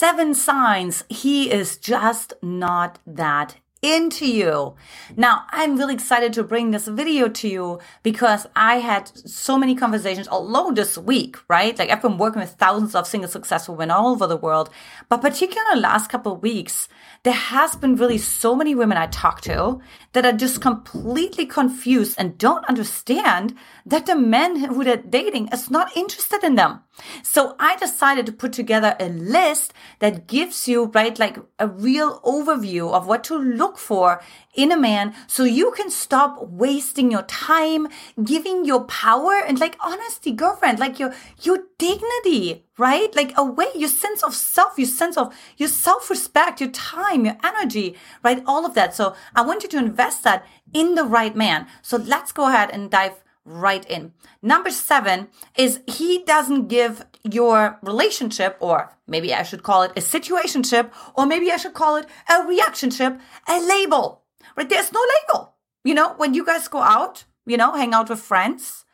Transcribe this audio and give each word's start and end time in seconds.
seven 0.00 0.32
signs. 0.32 1.04
He 1.10 1.50
is 1.52 1.76
just 1.76 2.32
not 2.42 2.98
that 3.06 3.56
into 3.82 4.26
you. 4.26 4.74
Now, 5.16 5.46
I'm 5.50 5.76
really 5.76 5.94
excited 5.94 6.34
to 6.34 6.44
bring 6.44 6.70
this 6.70 6.86
video 6.86 7.28
to 7.28 7.48
you 7.48 7.78
because 8.02 8.46
I 8.54 8.76
had 8.76 9.08
so 9.08 9.56
many 9.56 9.74
conversations 9.74 10.28
alone 10.30 10.74
this 10.74 10.98
week, 10.98 11.38
right? 11.48 11.78
Like 11.78 11.90
I've 11.90 12.02
been 12.02 12.18
working 12.18 12.40
with 12.40 12.50
thousands 12.50 12.94
of 12.94 13.06
single 13.06 13.30
successful 13.30 13.74
women 13.74 13.90
all 13.90 14.08
over 14.08 14.26
the 14.26 14.36
world, 14.36 14.68
but 15.08 15.22
particularly 15.22 15.76
the 15.76 15.80
last 15.80 16.10
couple 16.10 16.32
of 16.32 16.42
weeks, 16.42 16.88
there 17.22 17.32
has 17.32 17.74
been 17.76 17.96
really 17.96 18.18
so 18.18 18.54
many 18.54 18.74
women 18.74 18.98
I 18.98 19.06
talk 19.06 19.40
to 19.42 19.80
that 20.12 20.26
are 20.26 20.32
just 20.32 20.60
completely 20.60 21.46
confused 21.46 22.16
and 22.18 22.36
don't 22.36 22.64
understand 22.66 23.54
that 23.86 24.06
the 24.06 24.16
men 24.16 24.64
who 24.64 24.84
they're 24.84 24.96
dating 24.96 25.48
is 25.48 25.70
not 25.70 25.96
interested 25.96 26.44
in 26.44 26.56
them. 26.56 26.80
So 27.22 27.56
I 27.58 27.76
decided 27.76 28.26
to 28.26 28.32
put 28.32 28.52
together 28.52 28.96
a 28.98 29.08
list 29.08 29.72
that 30.00 30.26
gives 30.26 30.68
you, 30.68 30.86
right, 30.86 31.18
like 31.18 31.38
a 31.58 31.68
real 31.68 32.20
overview 32.20 32.92
of 32.92 33.06
what 33.06 33.24
to 33.24 33.36
look 33.36 33.69
for 33.78 34.22
in 34.54 34.72
a 34.72 34.76
man 34.76 35.14
so 35.26 35.44
you 35.44 35.70
can 35.72 35.90
stop 35.90 36.42
wasting 36.48 37.10
your 37.10 37.22
time, 37.22 37.88
giving 38.22 38.64
your 38.64 38.84
power 38.84 39.40
and 39.46 39.58
like 39.58 39.76
honesty, 39.80 40.32
girlfriend, 40.32 40.78
like 40.78 40.98
your, 40.98 41.14
your 41.42 41.58
dignity, 41.78 42.64
right? 42.78 43.14
Like 43.14 43.32
away 43.36 43.66
your 43.74 43.88
sense 43.88 44.22
of 44.22 44.34
self, 44.34 44.78
your 44.78 44.88
sense 44.88 45.16
of 45.16 45.34
your 45.56 45.68
self-respect, 45.68 46.60
your 46.60 46.70
time, 46.70 47.24
your 47.24 47.36
energy, 47.44 47.96
right? 48.22 48.42
All 48.46 48.66
of 48.66 48.74
that. 48.74 48.94
So 48.94 49.14
I 49.34 49.42
want 49.42 49.62
you 49.62 49.68
to 49.70 49.78
invest 49.78 50.24
that 50.24 50.46
in 50.72 50.94
the 50.94 51.04
right 51.04 51.36
man. 51.36 51.66
So 51.82 51.96
let's 51.96 52.32
go 52.32 52.48
ahead 52.48 52.70
and 52.70 52.90
dive 52.90 53.22
right 53.44 53.84
in. 53.88 54.12
Number 54.42 54.70
seven 54.70 55.28
is 55.56 55.80
he 55.86 56.22
doesn't 56.24 56.68
give 56.68 57.04
your 57.24 57.78
relationship, 57.82 58.56
or 58.60 58.96
maybe 59.06 59.34
I 59.34 59.42
should 59.42 59.62
call 59.62 59.82
it 59.82 59.92
a 59.96 60.00
situationship, 60.00 60.90
or 61.14 61.26
maybe 61.26 61.50
I 61.50 61.56
should 61.56 61.74
call 61.74 61.96
it 61.96 62.06
a 62.28 62.46
reactionship, 62.46 63.18
a 63.48 63.60
label, 63.60 64.22
right? 64.56 64.68
There's 64.68 64.92
no 64.92 65.00
label. 65.00 65.54
You 65.84 65.94
know, 65.94 66.14
when 66.16 66.34
you 66.34 66.44
guys 66.44 66.68
go 66.68 66.80
out, 66.80 67.24
you 67.46 67.56
know, 67.56 67.72
hang 67.72 67.94
out 67.94 68.08
with 68.08 68.20
friends, 68.20 68.84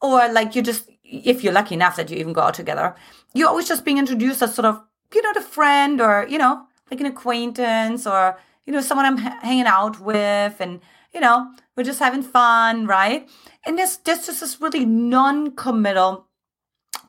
or 0.00 0.30
like 0.32 0.54
you 0.54 0.62
just, 0.62 0.88
if 1.02 1.42
you're 1.42 1.52
lucky 1.52 1.74
enough 1.74 1.96
that 1.96 2.10
you 2.10 2.18
even 2.18 2.32
go 2.32 2.42
out 2.42 2.54
together, 2.54 2.94
you're 3.34 3.48
always 3.48 3.68
just 3.68 3.84
being 3.84 3.98
introduced 3.98 4.42
as 4.42 4.54
sort 4.54 4.66
of, 4.66 4.82
you 5.14 5.22
know, 5.22 5.32
the 5.32 5.40
friend 5.40 6.00
or, 6.00 6.26
you 6.28 6.38
know, 6.38 6.66
like 6.90 7.00
an 7.00 7.06
acquaintance 7.06 8.06
or, 8.06 8.38
you 8.66 8.72
know, 8.72 8.80
someone 8.80 9.06
I'm 9.06 9.16
hanging 9.16 9.66
out 9.66 9.98
with 10.00 10.60
and, 10.60 10.80
you 11.12 11.20
know, 11.20 11.50
we're 11.78 11.84
just 11.84 12.00
having 12.00 12.22
fun, 12.24 12.88
right? 12.88 13.28
And 13.64 13.78
this 13.78 13.98
this 13.98 14.26
just 14.26 14.40
this 14.40 14.60
really 14.60 14.84
non-committal, 14.84 16.26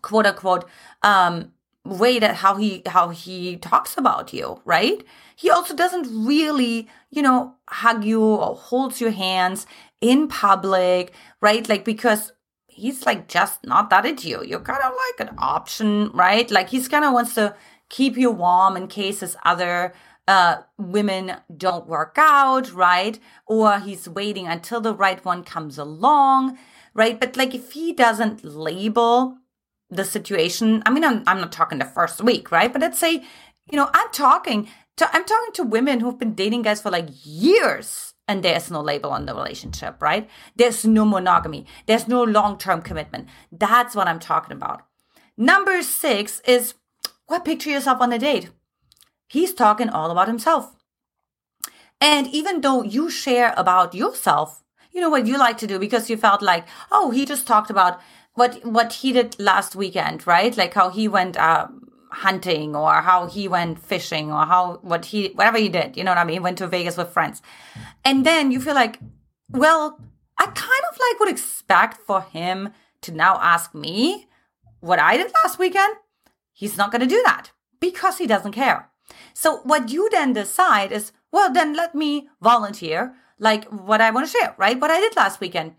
quote 0.04 0.28
unquote, 0.28 0.70
um, 1.02 1.54
way 1.84 2.20
that 2.20 2.36
how 2.36 2.56
he 2.56 2.84
how 2.86 3.10
he 3.10 3.58
talks 3.58 3.98
about 3.98 4.32
you, 4.32 4.62
right? 4.66 5.04
He 5.36 5.50
also 5.50 5.76
doesn't 5.76 6.08
really, 6.24 6.88
you 7.10 7.24
know, 7.24 7.56
hug 7.68 8.04
you 8.04 8.24
or 8.24 8.54
holds 8.54 9.02
your 9.02 9.10
hands 9.10 9.66
in 10.02 10.28
public, 10.28 11.14
right? 11.42 11.68
Like 11.68 11.84
because 11.84 12.32
he's 12.68 13.08
like 13.08 13.28
just 13.28 13.66
not 13.66 13.90
that 13.90 14.06
into 14.06 14.30
you. 14.30 14.44
You're 14.44 14.60
kind 14.60 14.84
of 14.84 14.94
like 14.94 15.28
an 15.28 15.36
option, 15.40 16.12
right? 16.14 16.50
Like 16.52 16.70
he's 16.70 16.88
kind 16.88 17.06
of 17.06 17.14
wants 17.14 17.34
to 17.34 17.56
keep 17.90 18.18
you 18.18 18.30
warm 18.30 18.78
in 18.78 18.88
case 18.88 19.22
his 19.22 19.36
other 19.44 19.94
uh, 20.30 20.62
women 20.78 21.38
don't 21.58 21.88
work 21.88 22.16
out, 22.20 22.72
right? 22.72 23.20
Or 23.48 23.80
he's 23.80 24.08
waiting 24.08 24.46
until 24.46 24.80
the 24.80 24.94
right 24.94 25.26
one 25.26 25.44
comes 25.44 25.80
along, 25.80 26.56
right? 26.94 27.20
But 27.20 27.36
like 27.36 27.56
if 27.56 27.72
he 27.72 27.94
doesn't 27.94 28.46
label 28.46 29.40
the 29.90 30.06
situation, 30.06 30.84
I 30.86 30.92
mean, 30.92 31.04
I'm, 31.04 31.24
I'm 31.26 31.40
not 31.42 31.52
talking 31.52 31.80
the 31.80 31.86
first 31.86 32.22
week, 32.22 32.52
right? 32.52 32.72
But 32.72 32.82
let's 32.82 33.00
say, 33.00 33.24
you 33.72 33.76
know, 33.76 33.90
I'm 33.92 34.12
talking 34.12 34.70
to, 34.98 35.10
I'm 35.12 35.26
talking 35.26 35.54
to 35.54 35.64
women 35.64 36.00
who've 36.00 36.20
been 36.20 36.36
dating 36.36 36.62
guys 36.62 36.80
for 36.80 36.92
like 36.92 37.10
years 37.24 38.14
and 38.28 38.44
there's 38.44 38.70
no 38.70 38.82
label 38.82 39.10
on 39.10 39.26
the 39.26 39.34
relationship, 39.34 40.00
right? 40.00 40.30
There's 40.56 40.86
no 40.86 41.06
monogamy. 41.06 41.66
There's 41.88 42.08
no 42.08 42.22
long-term 42.22 42.84
commitment. 42.84 43.30
That's 43.52 43.96
what 43.96 44.08
I'm 44.08 44.20
talking 44.20 44.56
about. 44.56 44.86
Number 45.36 45.82
six 45.82 46.40
is 46.42 46.76
what 47.26 47.46
picture 47.46 47.72
yourself 47.72 48.00
on 48.00 48.14
a 48.14 48.20
date? 48.20 48.52
He's 49.30 49.54
talking 49.54 49.90
all 49.90 50.10
about 50.10 50.28
himself. 50.28 50.76
And 52.02 52.28
even 52.28 52.62
though 52.62 52.82
you 52.82 53.10
share 53.12 53.54
about 53.56 53.94
yourself, 53.94 54.64
you 54.92 55.00
know 55.00 55.10
what 55.10 55.28
you 55.28 55.38
like 55.38 55.60
to 55.60 55.68
do 55.68 55.78
because 55.78 56.10
you 56.10 56.18
felt 56.18 56.42
like, 56.42 56.68
oh, 56.92 57.12
he 57.12 57.26
just 57.26 57.46
talked 57.46 57.70
about 57.70 58.02
what 58.34 58.66
what 58.66 58.94
he 58.94 59.14
did 59.14 59.40
last 59.40 59.76
weekend, 59.76 60.26
right? 60.26 60.58
Like 60.58 60.74
how 60.74 60.90
he 60.90 61.08
went 61.08 61.38
uh, 61.38 61.68
hunting 62.12 62.76
or 62.76 62.94
how 63.02 63.28
he 63.28 63.48
went 63.48 63.80
fishing 63.80 64.32
or 64.32 64.46
how 64.46 64.80
what 64.82 65.06
he 65.06 65.28
whatever 65.36 65.60
he 65.60 65.70
did, 65.70 65.96
you 65.96 66.04
know 66.04 66.12
what 66.12 66.18
I 66.18 66.24
mean? 66.24 66.42
Went 66.42 66.58
to 66.58 66.68
Vegas 66.68 66.98
with 66.98 67.10
friends. 67.10 67.44
And 68.04 68.26
then 68.26 68.52
you 68.52 68.60
feel 68.60 68.76
like, 68.76 69.00
well, 69.52 70.00
I 70.40 70.46
kind 70.46 70.84
of 70.92 70.98
like 70.98 71.20
would 71.20 71.30
expect 71.30 72.02
for 72.02 72.22
him 72.22 72.70
to 73.02 73.12
now 73.12 73.38
ask 73.42 73.76
me 73.76 74.28
what 74.80 74.98
I 74.98 75.18
did 75.18 75.32
last 75.44 75.60
weekend. 75.60 75.94
He's 76.52 76.78
not 76.78 76.92
going 76.92 77.02
to 77.02 77.16
do 77.16 77.22
that 77.26 77.52
because 77.80 78.18
he 78.18 78.26
doesn't 78.26 78.54
care. 78.54 78.90
So 79.34 79.58
what 79.64 79.90
you 79.90 80.10
then 80.12 80.34
decide 80.34 80.92
is, 80.92 81.12
well, 81.32 81.52
then 81.52 81.76
let 81.76 81.96
me 81.96 82.30
volunteer 82.42 83.16
like 83.40 83.66
what 83.66 84.02
I 84.02 84.12
want 84.12 84.28
to 84.28 84.32
share, 84.32 84.56
right? 84.58 84.80
What 84.80 84.92
I 84.92 85.00
did 85.00 85.16
last 85.16 85.40
weekend. 85.40 85.76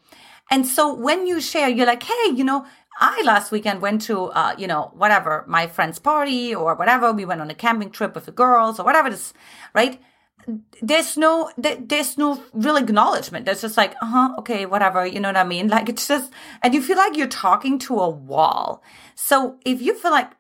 And 0.51 0.67
so 0.67 0.93
when 0.93 1.27
you 1.27 1.41
share, 1.41 1.69
you're 1.69 1.87
like, 1.87 2.03
hey, 2.03 2.31
you 2.35 2.43
know, 2.43 2.67
I 2.99 3.23
last 3.25 3.53
weekend 3.53 3.81
went 3.81 4.03
to, 4.03 4.25
uh, 4.25 4.55
you 4.59 4.67
know, 4.67 4.91
whatever, 4.95 5.45
my 5.47 5.67
friend's 5.67 5.99
party 5.99 6.55
or 6.55 6.75
whatever. 6.75 7.13
We 7.13 7.25
went 7.25 7.41
on 7.41 7.51
a 7.51 7.55
camping 7.55 7.91
trip 7.91 8.15
with 8.15 8.27
the 8.27 8.33
girls 8.33 8.81
or 8.81 8.85
whatever 8.85 9.09
it 9.09 9.15
is, 9.15 9.33
right? 9.75 10.01
There's 10.83 11.17
no, 11.17 11.51
there's 11.57 12.19
no 12.19 12.43
real 12.53 12.77
acknowledgement. 12.77 13.47
There's 13.47 13.61
just 13.61 13.77
like, 13.77 13.95
uh 14.03 14.07
huh, 14.07 14.35
okay, 14.39 14.67
whatever. 14.67 15.07
You 15.07 15.21
know 15.21 15.29
what 15.29 15.37
I 15.37 15.45
mean? 15.45 15.69
Like 15.69 15.89
it's 15.89 16.09
just, 16.09 16.33
and 16.63 16.75
you 16.75 16.83
feel 16.83 16.97
like 16.97 17.17
you're 17.17 17.29
talking 17.29 17.79
to 17.81 18.01
a 18.01 18.09
wall. 18.09 18.83
So 19.15 19.59
if 19.65 19.81
you 19.81 19.95
feel 19.97 20.11
like 20.11 20.33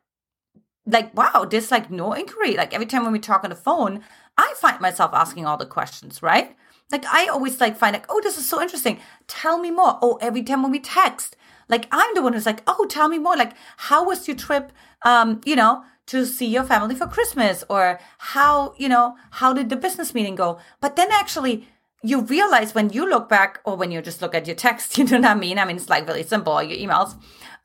like 0.90 1.14
wow 1.16 1.46
there's 1.48 1.70
like 1.70 1.90
no 1.90 2.12
inquiry. 2.12 2.56
Like 2.56 2.74
every 2.74 2.86
time 2.86 3.04
when 3.04 3.12
we 3.12 3.18
talk 3.18 3.44
on 3.44 3.50
the 3.50 3.56
phone 3.56 4.02
i 4.38 4.54
find 4.56 4.80
myself 4.80 5.10
asking 5.12 5.46
all 5.46 5.56
the 5.56 5.66
questions 5.66 6.22
right? 6.22 6.56
Like 6.90 7.04
i 7.06 7.26
always 7.26 7.60
like 7.60 7.76
find 7.76 7.94
like 7.94 8.06
oh 8.08 8.20
this 8.22 8.38
is 8.38 8.48
so 8.48 8.60
interesting. 8.60 9.00
Tell 9.26 9.58
me 9.58 9.70
more. 9.70 9.98
Oh 10.02 10.18
every 10.20 10.42
time 10.42 10.62
when 10.62 10.72
we 10.72 10.80
text 10.80 11.36
like 11.68 11.86
i'm 11.92 12.14
the 12.14 12.22
one 12.22 12.32
who's 12.32 12.46
like 12.46 12.62
oh 12.66 12.86
tell 12.86 13.08
me 13.08 13.18
more. 13.18 13.36
Like 13.36 13.52
how 13.76 14.04
was 14.04 14.26
your 14.26 14.36
trip 14.36 14.72
um 15.04 15.40
you 15.44 15.56
know 15.56 15.84
to 16.06 16.26
see 16.26 16.46
your 16.46 16.64
family 16.64 16.94
for 16.94 17.06
christmas? 17.06 17.64
Or 17.68 18.00
how 18.18 18.74
you 18.76 18.88
know 18.88 19.16
how 19.32 19.52
did 19.52 19.68
the 19.68 19.76
business 19.76 20.14
meeting 20.14 20.34
go? 20.34 20.58
But 20.80 20.96
then 20.96 21.08
actually 21.12 21.68
you 22.02 22.22
realize 22.22 22.74
when 22.74 22.88
you 22.90 23.08
look 23.08 23.28
back 23.28 23.60
or 23.64 23.76
when 23.76 23.90
you 23.90 24.00
just 24.00 24.22
look 24.22 24.34
at 24.34 24.46
your 24.46 24.56
text 24.56 24.96
you 24.98 25.04
know 25.04 25.18
what 25.18 25.26
i 25.26 25.34
mean? 25.34 25.58
I 25.58 25.64
mean 25.64 25.76
it's 25.76 25.88
like 25.90 26.06
really 26.08 26.22
simple 26.22 26.62
your 26.62 26.78
emails 26.78 27.14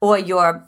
or 0.01 0.17
your 0.17 0.67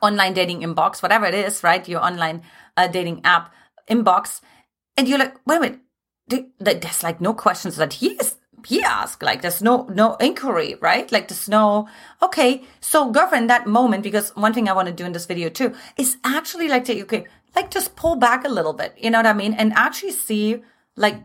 online 0.00 0.34
dating 0.34 0.60
inbox, 0.60 1.02
whatever 1.02 1.26
it 1.26 1.34
is, 1.34 1.62
right? 1.62 1.86
Your 1.88 2.04
online 2.04 2.42
uh, 2.76 2.88
dating 2.88 3.20
app 3.24 3.52
inbox, 3.88 4.40
and 4.96 5.08
you're 5.08 5.18
like, 5.18 5.34
wait 5.46 5.56
a 5.56 5.60
minute, 5.60 5.80
there's 6.58 7.02
like 7.02 7.20
no 7.20 7.34
questions 7.34 7.76
that 7.76 7.94
he 7.94 8.10
is 8.12 8.36
he 8.66 8.82
asked. 8.82 9.22
Like 9.22 9.42
there's 9.42 9.62
no 9.62 9.88
no 9.92 10.14
inquiry 10.16 10.76
right? 10.80 11.10
Like 11.10 11.28
there's 11.28 11.48
no 11.48 11.88
okay. 12.22 12.62
So 12.80 13.10
girlfriend 13.10 13.50
that 13.50 13.66
moment 13.66 14.02
because 14.02 14.30
one 14.30 14.54
thing 14.54 14.68
i 14.68 14.72
want 14.72 14.88
to 14.88 14.94
do 14.94 15.04
in 15.04 15.12
this 15.12 15.26
video 15.26 15.48
too 15.48 15.74
is 15.96 16.16
actually 16.24 16.68
like 16.68 16.84
to 16.86 17.02
okay 17.02 17.26
like 17.54 17.70
just 17.70 17.96
pull 17.96 18.16
back 18.16 18.44
a 18.44 18.48
little 18.48 18.72
bit 18.72 18.94
you 18.96 19.10
know 19.10 19.18
what 19.18 19.26
i 19.26 19.32
mean? 19.32 19.54
And 19.54 19.72
actually 19.74 20.12
see 20.12 20.62
like 20.96 21.22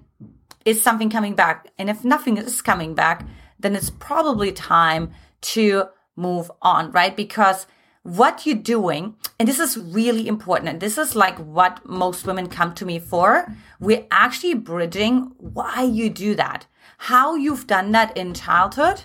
is 0.66 0.82
something 0.82 1.10
coming 1.10 1.36
back? 1.36 1.72
And 1.78 1.90
if 1.90 2.04
nothing 2.04 2.38
is 2.38 2.62
coming 2.62 2.96
back 2.96 3.26
then 3.60 3.76
it's 3.76 3.90
probably 3.90 4.52
time 4.52 5.12
to 5.42 5.86
move 6.16 6.52
on 6.62 6.92
right? 6.92 7.16
Because 7.16 7.68
what 8.08 8.46
you're 8.46 8.56
doing, 8.56 9.16
and 9.38 9.50
this 9.50 9.60
is 9.60 9.76
really 9.78 10.30
important, 10.30 10.70
and 10.70 10.80
this 10.80 10.98
is 10.98 11.14
like 11.14 11.38
what 11.40 11.86
most 11.86 12.26
women 12.26 12.48
come 12.48 12.74
to 12.76 12.86
me 12.86 13.00
for. 13.00 13.54
We're 13.82 14.06
actually 14.10 14.54
bridging 14.54 15.34
why 15.38 15.84
you 15.84 16.10
do 16.10 16.34
that, 16.36 16.68
how 17.00 17.36
you've 17.36 17.68
done 17.68 17.92
that 17.92 18.16
in 18.16 18.34
childhood, 18.34 19.04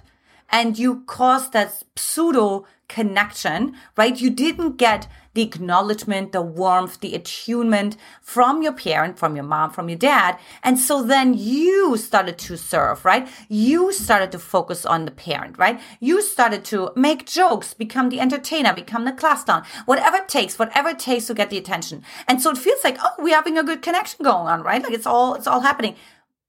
and 0.52 0.78
you 0.78 1.02
caused 1.06 1.52
that 1.54 1.82
pseudo 1.96 2.66
connection, 2.88 3.75
right? 3.96 4.20
You 4.20 4.28
didn't 4.28 4.76
get 4.76 5.08
the 5.32 5.40
acknowledgement, 5.40 6.32
the 6.32 6.43
warmth, 6.43 7.00
the 7.00 7.14
attunement 7.14 7.96
from 8.20 8.62
your 8.62 8.75
parent, 8.75 9.19
from 9.19 9.34
your 9.34 9.46
mom, 9.46 9.70
from 9.70 9.88
your 9.88 9.96
dad. 9.96 10.38
And 10.62 10.78
so 10.78 11.02
then 11.02 11.32
you 11.32 11.96
started 11.96 12.37
to 12.37 12.58
serve, 12.58 13.02
right? 13.06 13.26
You 13.49 13.93
started 13.93 14.31
to 14.32 14.38
focus 14.38 14.84
on 14.84 15.06
the 15.06 15.10
parent, 15.10 15.56
right? 15.56 15.81
You 16.00 16.20
started 16.20 16.66
to 16.66 16.90
make 16.94 17.25
jokes, 17.25 17.72
become 17.72 18.10
the 18.10 18.20
entertainer, 18.20 18.75
become 18.75 19.06
the 19.06 19.12
class 19.12 19.44
clown, 19.44 19.64
whatever 19.87 20.19
it 20.19 20.28
takes, 20.28 20.58
whatever 20.58 20.90
it 20.90 20.99
takes 20.99 21.28
to 21.28 21.34
get 21.34 21.49
the 21.49 21.58
attention. 21.58 22.04
And 22.28 22.43
so 22.43 22.50
it 22.50 22.58
feels 22.58 22.84
like, 22.84 22.99
oh, 23.02 23.14
we're 23.19 23.34
having 23.34 23.56
a 23.56 23.64
good 23.64 23.81
connection 23.81 24.22
going 24.22 24.49
on, 24.49 24.62
right? 24.62 24.82
Like 24.82 24.93
it's 24.93 25.06
all, 25.06 25.34
it's 25.34 25.46
all 25.46 25.60
happening, 25.60 25.96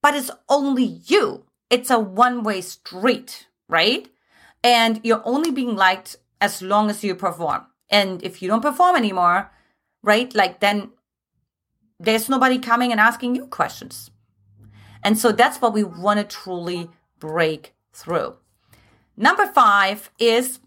but 0.01 0.13
it's 0.13 0.31
only 0.49 0.99
you. 1.05 1.45
It's 1.69 1.89
a 1.89 1.99
one 1.99 2.43
way 2.43 2.59
street, 2.59 3.47
right? 3.67 4.07
And 4.63 4.99
you're 5.03 5.21
only 5.25 5.51
being 5.51 5.75
liked 5.75 6.15
as 6.39 6.61
long 6.61 6.89
as 6.89 7.03
you 7.03 7.15
perform. 7.15 7.65
And 7.89 8.23
if 8.23 8.41
you 8.41 8.47
don't 8.47 8.61
perform 8.61 8.95
anymore, 8.95 9.51
right? 10.01 10.33
Like 10.33 10.59
then 10.59 10.91
there's 11.99 12.29
nobody 12.29 12.59
coming 12.59 12.91
and 12.91 12.99
asking 12.99 13.35
you 13.35 13.47
questions. 13.47 14.11
And 15.03 15.17
so 15.17 15.31
that's 15.31 15.61
what 15.61 15.73
we 15.73 15.83
want 15.83 16.19
to 16.19 16.23
truly 16.23 16.89
break 17.19 17.73
through. 17.91 18.37
Number 19.15 19.45
five 19.47 20.09
is 20.17 20.59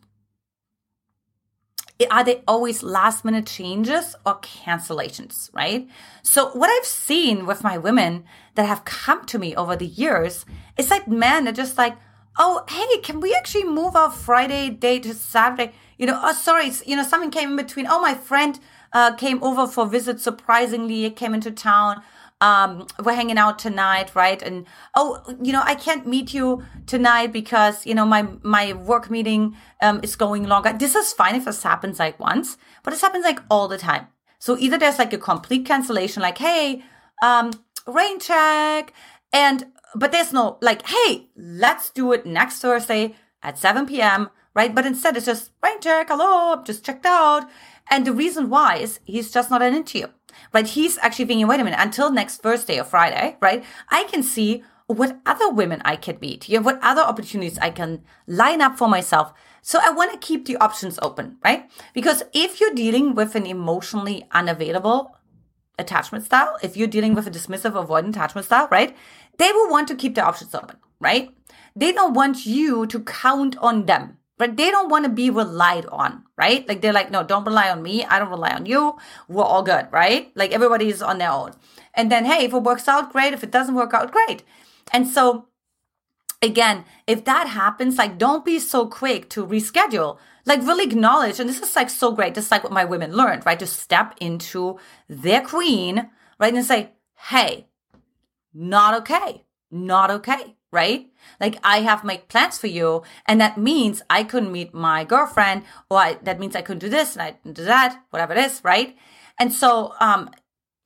are 2.11 2.25
they 2.25 2.43
always 2.47 2.83
last 2.83 3.25
minute 3.25 3.47
changes 3.47 4.15
or 4.27 4.39
cancellations, 4.41 5.49
right? 5.55 5.89
So 6.23 6.51
what 6.51 6.69
I've 6.69 6.87
seen 6.87 7.47
with 7.47 7.65
my 7.65 7.79
women 7.79 8.25
that 8.55 8.67
have 8.67 8.85
come 8.85 9.25
to 9.27 9.39
me 9.39 9.57
over 9.57 9.77
the 9.77 9.87
years 9.87 10.45
is 10.77 10.91
like 10.91 11.09
men 11.09 11.49
are 11.49 11.53
just 11.53 11.79
like, 11.79 11.97
oh, 12.39 12.65
hey, 12.69 13.01
can 13.01 13.21
we 13.21 13.35
actually 13.35 13.65
move 13.65 13.97
our 13.97 14.11
Friday 14.11 14.71
day 14.71 14.99
to 15.01 15.15
Saturday? 15.15 15.73
You 15.99 16.07
know, 16.07 16.21
oh, 16.23 16.33
sorry, 16.33 16.71
you 16.85 16.97
know, 16.97 17.03
something 17.03 17.31
came 17.31 17.51
in 17.51 17.57
between. 17.57 17.87
Oh, 17.89 18.01
my 18.01 18.15
friend 18.15 18.59
uh, 18.93 19.15
came 19.15 19.43
over 19.43 19.67
for 19.67 19.85
a 19.85 19.89
visit. 19.89 20.21
Surprisingly, 20.21 21.09
came 21.11 21.35
into 21.35 21.51
town 21.51 22.03
um, 22.41 22.87
we're 23.03 23.15
hanging 23.15 23.39
out 23.39 23.59
tonight, 23.59 24.15
right? 24.15 24.43
And 24.43 24.67
oh, 24.95 25.23
you 25.43 25.53
know, 25.53 25.63
I 25.65 25.75
can't 25.75 26.07
meet 26.07 26.35
you 26.35 26.63
tonight 26.87 27.33
because 27.33 27.87
you 27.87 27.95
know 27.95 28.05
my 28.05 28.29
my 28.43 28.75
work 28.75 29.11
meeting 29.11 29.57
um, 29.81 30.01
is 30.03 30.17
going 30.17 30.45
longer. 30.45 30.73
This 30.73 30.95
is 30.95 31.13
fine 31.13 31.35
if 31.35 31.47
this 31.47 31.63
happens 31.63 31.99
like 31.99 32.21
once, 32.21 32.59
but 32.83 32.91
this 32.91 33.01
happens 33.01 33.25
like 33.25 33.41
all 33.51 33.69
the 33.69 33.79
time. 33.79 34.09
So 34.39 34.57
either 34.59 34.77
there's 34.77 34.99
like 34.99 35.13
a 35.13 35.19
complete 35.19 35.65
cancellation, 35.65 36.23
like 36.23 36.39
hey, 36.39 36.85
um, 37.23 37.53
rain 37.87 38.21
check, 38.21 38.93
and 39.37 39.67
but 39.95 40.13
there's 40.13 40.33
no 40.33 40.59
like 40.63 40.87
hey, 40.87 41.29
let's 41.37 41.91
do 41.91 42.13
it 42.13 42.25
next 42.25 42.61
Thursday 42.61 43.15
at 43.43 43.59
7 43.59 43.87
p.m. 43.87 44.31
Right? 44.55 44.75
But 44.75 44.87
instead, 44.87 45.17
it's 45.19 45.27
just 45.27 45.51
rain 45.63 45.81
check. 45.83 46.09
Hello, 46.09 46.63
just 46.65 46.83
checked 46.83 47.05
out. 47.05 47.45
And 47.91 48.07
the 48.07 48.13
reason 48.13 48.49
why 48.49 48.77
is 48.77 49.01
he's 49.05 49.31
just 49.31 49.51
not 49.51 49.61
an 49.61 49.75
into 49.75 49.99
you 49.99 50.09
right? 50.53 50.67
He's 50.67 50.99
actually 50.99 51.27
thinking, 51.27 51.47
wait 51.47 51.61
a 51.61 51.65
minute, 51.65 51.81
until 51.81 52.11
next 52.11 52.43
Thursday 52.43 52.79
or 52.81 52.85
Friday, 52.85 53.37
right? 53.41 53.65
I 53.89 54.05
can 54.05 54.23
see 54.23 54.63
what 54.87 55.19
other 55.27 55.51
women 55.51 55.83
I 55.85 55.97
can 55.97 56.19
meet, 56.21 56.49
you 56.49 56.59
know, 56.59 56.65
what 56.65 56.79
other 56.83 57.03
opportunities 57.03 57.59
I 57.59 57.71
can 57.71 58.05
line 58.27 58.61
up 58.61 58.79
for 58.79 58.89
myself. 58.89 59.33
So 59.63 59.81
I 59.83 59.91
want 59.91 60.13
to 60.13 60.27
keep 60.27 60.47
the 60.47 60.57
options 60.59 60.99
open, 61.03 61.39
right? 61.45 61.69
Because 61.93 62.23
if 62.33 62.61
you're 62.61 62.75
dealing 62.75 63.15
with 63.15 63.35
an 63.35 63.47
emotionally 63.47 64.25
unavailable 64.31 65.17
attachment 65.79 66.25
style, 66.25 66.57
if 66.63 66.77
you're 66.77 66.87
dealing 66.87 67.15
with 67.15 67.27
a 67.27 67.31
dismissive 67.31 67.73
avoidant 67.73 68.11
attachment 68.11 68.45
style, 68.45 68.69
right? 68.71 68.97
They 69.39 69.53
will 69.53 69.71
want 69.71 69.89
to 69.89 69.95
keep 69.95 70.15
the 70.15 70.25
options 70.25 70.55
open, 70.55 70.77
right? 71.01 71.31
They 71.75 71.93
don't 71.93 72.15
want 72.15 72.47
you 72.47 72.87
to 72.87 73.01
count 73.01 73.57
on 73.59 73.87
them 73.87 74.19
but 74.39 74.57
they 74.57 74.71
don't 74.71 74.91
want 74.91 75.05
to 75.05 75.11
be 75.11 75.31
relied 75.31 75.87
on, 75.87 76.25
right? 76.37 76.69
Like 76.69 76.81
they're 76.81 76.93
like, 76.93 77.11
no, 77.11 77.23
don't 77.23 77.45
rely 77.45 77.71
on 77.71 77.83
me. 77.83 78.05
I 78.05 78.19
don't 78.19 78.31
rely 78.31 78.51
on 78.51 78.67
you. 78.67 78.97
We're 79.29 79.45
all 79.45 79.63
good, 79.63 79.89
right? 79.91 80.31
Like 80.35 80.53
everybody's 80.53 81.01
on 81.01 81.19
their 81.19 81.31
own. 81.31 81.53
And 81.95 82.13
then, 82.13 82.27
hey, 82.27 82.45
if 82.45 82.53
it 82.53 82.63
works 82.63 82.89
out, 82.89 83.13
great. 83.13 83.33
If 83.33 83.43
it 83.43 83.51
doesn't 83.51 83.75
work 83.75 83.95
out, 83.95 84.13
great. 84.13 84.43
And 84.93 85.09
so, 85.09 85.47
again, 86.43 86.85
if 87.07 87.25
that 87.25 87.49
happens, 87.49 87.97
like 87.97 88.19
don't 88.19 88.45
be 88.45 88.59
so 88.59 88.87
quick 88.87 89.31
to 89.31 89.47
reschedule. 89.47 90.19
Like 90.45 90.61
really 90.61 90.85
acknowledge, 90.85 91.41
and 91.41 91.49
this 91.49 91.61
is 91.61 91.75
like 91.75 91.91
so 91.91 92.13
great. 92.13 92.35
This 92.35 92.47
is 92.47 92.51
like 92.51 92.63
what 92.63 92.73
my 92.73 92.85
women 92.85 93.17
learned, 93.17 93.47
right? 93.47 93.59
To 93.59 93.67
step 93.67 94.15
into 94.21 94.79
their 95.09 95.41
queen, 95.41 96.11
right? 96.39 96.55
And 96.55 96.65
say, 96.65 96.93
hey, 97.31 97.67
not 98.57 98.95
okay. 98.95 99.45
Not 99.71 100.11
okay 100.11 100.57
right? 100.77 101.11
Like 101.41 101.59
I 101.65 101.81
have 101.81 102.05
my 102.05 102.19
plans 102.29 102.59
for 102.59 102.67
you, 102.67 103.03
and 103.27 103.41
that 103.41 103.57
means 103.57 104.03
I 104.11 104.25
couldn't 104.25 104.53
meet 104.53 104.75
my 104.75 105.05
girlfriend, 105.05 105.63
or 105.91 105.99
I, 105.99 106.19
that 106.23 106.39
means 106.39 106.55
I 106.55 106.63
couldn't 106.63 106.81
do 106.81 106.91
this 106.91 107.15
and 107.15 107.23
I 107.23 107.31
didn't 107.33 107.57
do 107.57 107.65
that, 107.65 108.03
whatever 108.11 108.35
it 108.35 108.39
is, 108.39 108.61
right? 108.63 108.97
And 109.41 109.53
so, 109.53 109.95
um, 110.01 110.31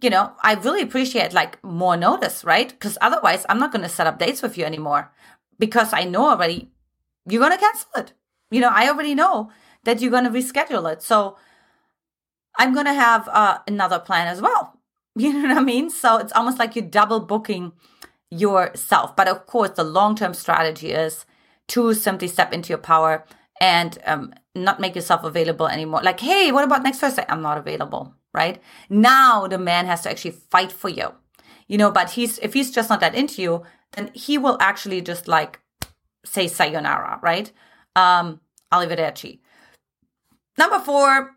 you 0.01 0.11
know, 0.11 0.33
I 0.43 0.55
really 0.55 0.83
appreciate 0.83 1.33
like 1.33 1.63
more 1.65 1.97
notice, 1.97 2.45
right? 2.45 2.69
Because 2.69 2.97
otherwise, 3.01 3.45
I'm 3.49 3.59
not 3.59 3.73
going 3.73 3.83
to 3.83 3.89
set 3.89 4.07
up 4.07 4.19
dates 4.19 4.43
with 4.43 4.57
you 4.57 4.65
anymore 4.65 5.13
because 5.59 5.93
I 5.93 6.05
know 6.05 6.29
already 6.29 6.71
you're 7.29 7.41
going 7.41 7.57
to 7.57 7.65
cancel 7.65 7.91
it. 7.97 8.13
You 8.51 8.61
know, 8.61 8.71
I 8.73 8.89
already 8.89 9.15
know 9.15 9.51
that 9.85 10.01
you're 10.01 10.11
going 10.11 10.25
to 10.25 10.31
reschedule 10.31 10.91
it. 10.93 11.03
So 11.03 11.37
I'm 12.57 12.73
going 12.75 12.87
to 12.87 12.95
have 12.95 13.29
uh, 13.29 13.59
another 13.67 13.99
plan 13.99 14.27
as 14.29 14.41
well. 14.41 14.70
You 15.21 15.33
know 15.33 15.49
what 15.49 15.59
I 15.59 15.61
mean? 15.61 15.91
So 15.91 16.17
it's 16.17 16.33
almost 16.33 16.59
like 16.59 16.75
you're 16.77 16.85
double 16.85 17.21
booking 17.21 17.73
yourself. 18.31 19.17
But 19.17 19.29
of 19.29 19.47
course, 19.47 19.71
the 19.71 19.85
long 19.85 20.15
term 20.15 20.35
strategy 20.35 20.93
is 20.93 21.27
to 21.69 21.95
simply 21.95 22.29
step 22.29 22.53
into 22.53 22.71
your 22.71 22.79
power 22.79 23.25
and 23.61 23.99
um, 24.07 24.33
not 24.55 24.81
make 24.81 24.95
yourself 24.95 25.23
available 25.25 25.69
anymore. 25.69 26.03
Like, 26.03 26.21
hey, 26.21 26.51
what 26.53 26.65
about 26.65 26.83
next 26.83 26.99
Thursday? 26.99 27.25
I'm 27.29 27.43
not 27.43 27.59
available, 27.59 28.15
right? 28.33 28.61
Now 28.89 29.47
the 29.47 29.59
man 29.59 29.87
has 29.87 30.03
to 30.03 30.11
actually 30.11 30.33
fight 30.51 30.73
for 30.73 30.89
you, 30.89 31.13
you 31.69 31.77
know. 31.77 31.91
But 31.91 32.11
he's 32.11 32.39
if 32.39 32.55
he's 32.55 32.71
just 32.71 32.89
not 32.89 33.01
that 33.01 33.15
into 33.15 33.43
you, 33.43 33.63
then 33.93 34.11
he 34.15 34.39
will 34.39 34.57
actually 34.61 35.03
just 35.03 35.29
like 35.29 35.61
say 36.25 36.49
sayonara, 36.49 37.21
right? 37.23 37.53
Um, 37.95 38.41
arrivederci. 38.73 39.41
Number 40.57 40.79
four, 40.79 41.37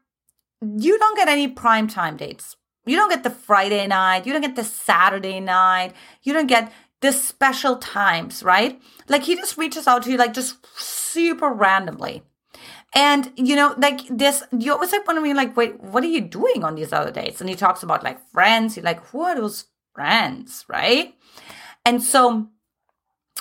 you 0.62 0.98
don't 0.98 1.18
get 1.18 1.28
any 1.28 1.48
prime 1.48 1.88
time 1.88 2.18
dates. 2.18 2.56
You 2.86 2.98
don't 2.98 3.10
get 3.10 3.24
the 3.24 3.30
Friday 3.30 3.88
night. 3.88 4.26
You 4.26 4.34
don't 4.34 4.42
get 4.42 4.56
the 4.56 4.64
Saturday 4.64 5.40
night. 5.40 5.94
You 6.22 6.34
don't 6.34 6.48
get 6.48 6.72
the 7.02 7.12
special 7.12 7.78
times, 7.78 8.44
right? 8.44 8.82
Like 9.08 9.24
he 9.24 9.36
just 9.36 9.58
reaches 9.58 9.88
out 9.88 10.04
to 10.04 10.12
you 10.12 10.18
like 10.18 10.34
just 10.34 10.66
super 10.78 11.50
randomly. 11.50 12.24
And 12.96 13.32
you 13.36 13.56
know, 13.56 13.74
like 13.78 14.02
this, 14.10 14.44
you 14.58 14.72
always 14.72 14.92
like 14.92 15.08
wondering, 15.08 15.36
like, 15.36 15.58
wait, 15.58 15.82
what 15.82 16.04
are 16.04 16.08
you 16.08 16.22
doing 16.22 16.64
on 16.64 16.76
these 16.76 16.94
other 16.94 17.12
dates? 17.12 17.42
And 17.42 17.50
he 17.50 17.56
talks 17.56 17.84
about 17.84 18.04
like 18.04 18.20
friends. 18.32 18.78
You're 18.78 18.86
like, 18.86 19.06
who 19.08 19.22
are 19.22 19.36
those 19.36 19.66
friends, 19.94 20.66
right? 20.68 21.16
And 21.86 22.02
so 22.02 22.48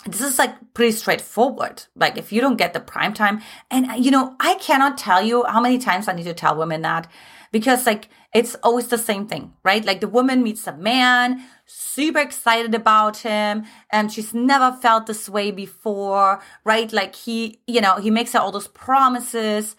this 0.06 0.21
is 0.21 0.39
like 0.39 0.75
pretty 0.75 0.93
straightforward. 0.93 1.85
Like 1.94 2.17
if 2.17 2.33
you 2.33 2.41
don't 2.41 2.56
get 2.56 2.73
the 2.73 2.81
prime 2.81 3.15
time, 3.15 3.43
and 3.71 4.05
you 4.05 4.11
know, 4.11 4.37
I 4.41 4.55
cannot 4.55 4.99
tell 4.99 5.23
you 5.23 5.44
how 5.44 5.61
many 5.61 5.79
times 5.79 6.09
I 6.09 6.15
need 6.15 6.25
to 6.25 6.35
tell 6.35 6.56
women 6.56 6.83
that 6.83 7.06
because 7.53 7.87
like 7.87 8.09
it's 8.32 8.55
always 8.62 8.88
the 8.88 8.99
same 8.99 9.26
thing, 9.26 9.52
right? 9.62 9.84
Like 9.84 10.00
the 10.00 10.08
woman 10.08 10.43
meets 10.43 10.67
a 10.67 10.73
man, 10.73 11.44
super 11.67 12.19
excited 12.19 12.75
about 12.75 13.19
him, 13.19 13.64
and 13.90 14.11
she's 14.11 14.32
never 14.32 14.73
felt 14.81 15.06
this 15.06 15.29
way 15.29 15.50
before, 15.50 16.40
right? 16.64 16.90
Like 16.93 17.14
he, 17.14 17.61
you 17.67 17.81
know, 17.81 17.96
he 17.96 18.11
makes 18.11 18.32
her 18.32 18.38
all 18.38 18.52
those 18.52 18.69
promises, 18.69 19.76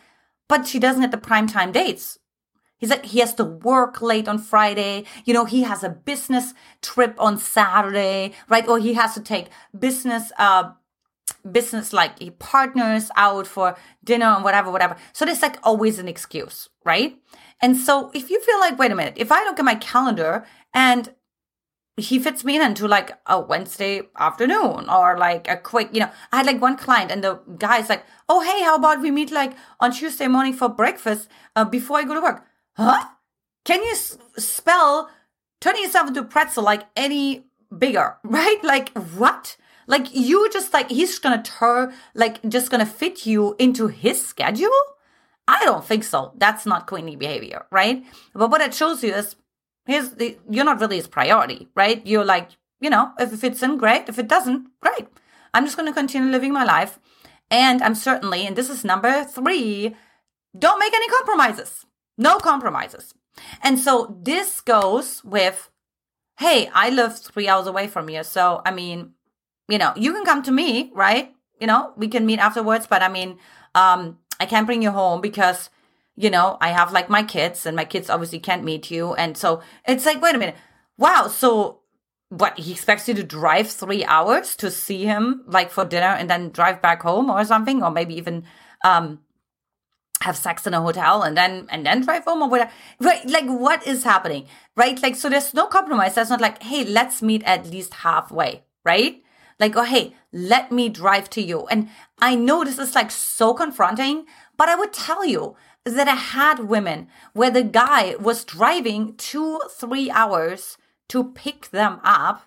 but 0.47 0.67
she 0.67 0.77
doesn't 0.77 1.01
get 1.01 1.11
the 1.11 1.17
prime 1.17 1.47
time 1.47 1.71
dates. 1.71 2.19
He's 2.77 2.89
like, 2.89 3.05
he 3.05 3.19
has 3.19 3.33
to 3.35 3.45
work 3.45 4.01
late 4.01 4.27
on 4.27 4.37
Friday. 4.37 5.05
You 5.25 5.33
know, 5.33 5.45
he 5.45 5.63
has 5.63 5.83
a 5.83 5.89
business 5.89 6.53
trip 6.81 7.15
on 7.17 7.37
Saturday, 7.37 8.33
right? 8.49 8.67
Or 8.67 8.77
he 8.77 8.93
has 8.93 9.13
to 9.13 9.21
take 9.21 9.47
business, 9.77 10.31
uh, 10.37 10.71
business 11.49 11.93
like 11.93 12.37
partners 12.39 13.09
out 13.15 13.47
for 13.47 13.77
dinner 14.03 14.25
and 14.25 14.43
whatever, 14.43 14.69
whatever. 14.69 14.97
So 15.13 15.23
there's 15.25 15.41
like 15.41 15.57
always 15.63 15.97
an 15.97 16.09
excuse, 16.09 16.67
right? 16.83 17.17
And 17.63 17.77
so 17.77 18.11
if 18.13 18.29
you 18.29 18.41
feel 18.41 18.59
like, 18.59 18.77
wait 18.77 18.91
a 18.91 18.95
minute, 18.95 19.13
if 19.15 19.31
I 19.31 19.45
look 19.45 19.57
at 19.57 19.63
my 19.63 19.75
calendar 19.75 20.45
and 20.73 21.13
he 21.95 22.19
fits 22.19 22.43
me 22.43 22.57
in 22.57 22.61
into 22.61 22.89
like 22.89 23.17
a 23.25 23.39
Wednesday 23.39 24.01
afternoon 24.17 24.89
or 24.89 25.17
like 25.17 25.47
a 25.47 25.55
quick, 25.55 25.87
you 25.93 26.01
know, 26.01 26.11
I 26.33 26.37
had 26.37 26.45
like 26.45 26.61
one 26.61 26.75
client 26.75 27.09
and 27.09 27.23
the 27.23 27.39
guy's 27.57 27.87
like, 27.87 28.03
oh, 28.27 28.41
hey, 28.41 28.65
how 28.65 28.75
about 28.75 28.99
we 29.01 29.11
meet 29.11 29.31
like 29.31 29.53
on 29.79 29.93
Tuesday 29.93 30.27
morning 30.27 30.51
for 30.51 30.67
breakfast 30.67 31.29
uh, 31.55 31.63
before 31.63 31.99
I 31.99 32.03
go 32.03 32.15
to 32.15 32.19
work? 32.21 32.45
Huh? 32.75 33.05
Can 33.63 33.81
you 33.81 33.91
s- 33.91 34.17
spell 34.37 35.09
turning 35.61 35.83
yourself 35.83 36.09
into 36.09 36.23
pretzel 36.23 36.65
like 36.65 36.83
any 36.97 37.45
bigger, 37.77 38.17
right? 38.25 38.61
Like 38.61 38.89
what? 39.15 39.55
Like 39.87 40.13
you 40.13 40.49
just 40.51 40.73
like, 40.73 40.89
he's 40.89 41.11
just 41.11 41.23
gonna 41.23 41.41
turn, 41.41 41.93
like 42.13 42.41
just 42.49 42.71
gonna 42.71 42.85
fit 42.85 43.25
you 43.25 43.55
into 43.57 43.87
his 43.87 44.25
schedule? 44.25 44.69
I 45.47 45.65
don't 45.65 45.85
think 45.85 46.03
so. 46.03 46.33
That's 46.37 46.65
not 46.65 46.87
queenie 46.87 47.15
behavior, 47.15 47.65
right? 47.71 48.03
But 48.33 48.49
what 48.49 48.61
it 48.61 48.73
shows 48.73 49.03
you 49.03 49.13
is 49.13 49.35
his 49.85 50.15
you're 50.49 50.65
not 50.65 50.79
really 50.79 50.95
his 50.97 51.07
priority, 51.07 51.67
right? 51.75 52.05
You're 52.05 52.25
like, 52.25 52.49
you 52.79 52.89
know, 52.89 53.11
if 53.19 53.33
it 53.33 53.37
fits 53.37 53.63
in, 53.63 53.77
great. 53.77 54.07
If 54.07 54.19
it 54.19 54.27
doesn't, 54.27 54.67
great. 54.81 55.07
I'm 55.53 55.65
just 55.65 55.77
going 55.77 55.87
to 55.87 55.93
continue 55.93 56.31
living 56.31 56.53
my 56.53 56.63
life. 56.63 56.99
And 57.51 57.81
I'm 57.81 57.95
certainly, 57.95 58.47
and 58.47 58.55
this 58.55 58.69
is 58.69 58.83
number 58.83 59.23
three, 59.25 59.95
don't 60.57 60.79
make 60.79 60.93
any 60.93 61.07
compromises. 61.07 61.85
No 62.17 62.37
compromises. 62.39 63.13
And 63.61 63.79
so 63.79 64.17
this 64.21 64.61
goes 64.61 65.23
with, 65.23 65.69
hey, 66.39 66.69
I 66.73 66.89
live 66.89 67.19
three 67.19 67.47
hours 67.47 67.67
away 67.67 67.87
from 67.87 68.09
you. 68.09 68.23
So, 68.23 68.61
I 68.65 68.71
mean, 68.71 69.13
you 69.67 69.77
know, 69.77 69.93
you 69.95 70.13
can 70.13 70.25
come 70.25 70.43
to 70.43 70.51
me, 70.51 70.91
right? 70.93 71.33
You 71.59 71.67
know, 71.67 71.93
we 71.95 72.07
can 72.07 72.25
meet 72.25 72.39
afterwards, 72.39 72.87
but 72.87 73.01
I 73.01 73.09
mean, 73.09 73.37
um, 73.75 74.19
I 74.43 74.45
can't 74.45 74.67
bring 74.67 74.81
you 74.81 74.91
home 74.91 75.21
because, 75.21 75.69
you 76.15 76.29
know, 76.29 76.57
I 76.59 76.69
have 76.69 76.91
like 76.91 77.09
my 77.09 77.23
kids 77.23 77.65
and 77.65 77.75
my 77.75 77.85
kids 77.85 78.09
obviously 78.09 78.39
can't 78.39 78.65
meet 78.65 78.91
you. 78.91 79.13
And 79.13 79.37
so 79.37 79.61
it's 79.87 80.05
like, 80.05 80.21
wait 80.21 80.35
a 80.35 80.37
minute. 80.37 80.57
Wow. 80.97 81.27
So 81.27 81.79
what 82.27 82.59
he 82.59 82.73
expects 82.73 83.07
you 83.07 83.13
to 83.13 83.23
drive 83.23 83.69
three 83.69 84.03
hours 84.03 84.57
to 84.57 84.69
see 84.69 85.05
him 85.05 85.43
like 85.47 85.71
for 85.71 85.85
dinner 85.85 86.13
and 86.19 86.29
then 86.29 86.49
drive 86.49 86.81
back 86.81 87.01
home 87.01 87.29
or 87.29 87.45
something, 87.45 87.81
or 87.81 87.89
maybe 87.89 88.15
even, 88.15 88.43
um, 88.83 89.19
have 90.21 90.37
sex 90.37 90.67
in 90.67 90.73
a 90.73 90.81
hotel 90.81 91.21
and 91.21 91.35
then 91.35 91.67
and 91.69 91.85
then 91.85 92.01
drive 92.01 92.23
home 92.23 92.41
or 92.41 92.49
whatever. 92.49 92.71
Right? 92.99 93.25
Like 93.29 93.45
what 93.45 93.85
is 93.87 94.03
happening? 94.03 94.47
Right? 94.75 95.01
Like 95.01 95.15
so 95.15 95.29
there's 95.29 95.53
no 95.53 95.67
compromise. 95.67 96.15
That's 96.15 96.29
not 96.29 96.41
like, 96.41 96.61
hey, 96.63 96.85
let's 96.85 97.21
meet 97.21 97.43
at 97.43 97.69
least 97.69 97.93
halfway, 97.93 98.63
right? 98.85 99.21
Like, 99.59 99.75
oh 99.75 99.83
hey, 99.83 100.15
let 100.31 100.71
me 100.71 100.89
drive 100.89 101.29
to 101.31 101.41
you. 101.41 101.67
And 101.67 101.89
I 102.19 102.35
know 102.35 102.63
this 102.63 102.79
is 102.79 102.95
like 102.95 103.11
so 103.11 103.53
confronting, 103.53 104.25
but 104.57 104.69
I 104.69 104.75
would 104.75 104.93
tell 104.93 105.25
you 105.25 105.55
that 105.85 106.07
I 106.07 106.15
had 106.15 106.69
women 106.69 107.07
where 107.33 107.51
the 107.51 107.63
guy 107.63 108.15
was 108.19 108.45
driving 108.45 109.15
two, 109.17 109.59
three 109.69 110.09
hours 110.09 110.77
to 111.09 111.31
pick 111.31 111.69
them 111.71 111.99
up, 112.03 112.43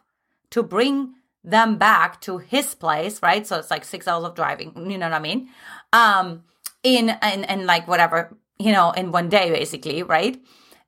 to 0.50 0.62
bring 0.62 1.14
them 1.44 1.76
back 1.76 2.20
to 2.22 2.38
his 2.38 2.74
place, 2.74 3.22
right? 3.22 3.46
So 3.46 3.58
it's 3.58 3.70
like 3.70 3.84
six 3.84 4.08
hours 4.08 4.24
of 4.24 4.34
driving, 4.34 4.90
you 4.90 4.98
know 4.98 5.06
what 5.06 5.14
I 5.14 5.20
mean? 5.20 5.48
Um, 5.92 6.42
in 6.86 7.10
and 7.10 7.48
and 7.50 7.66
like 7.66 7.88
whatever 7.88 8.36
you 8.58 8.70
know 8.70 8.92
in 8.92 9.10
one 9.10 9.28
day 9.28 9.50
basically 9.50 10.02
right 10.04 10.40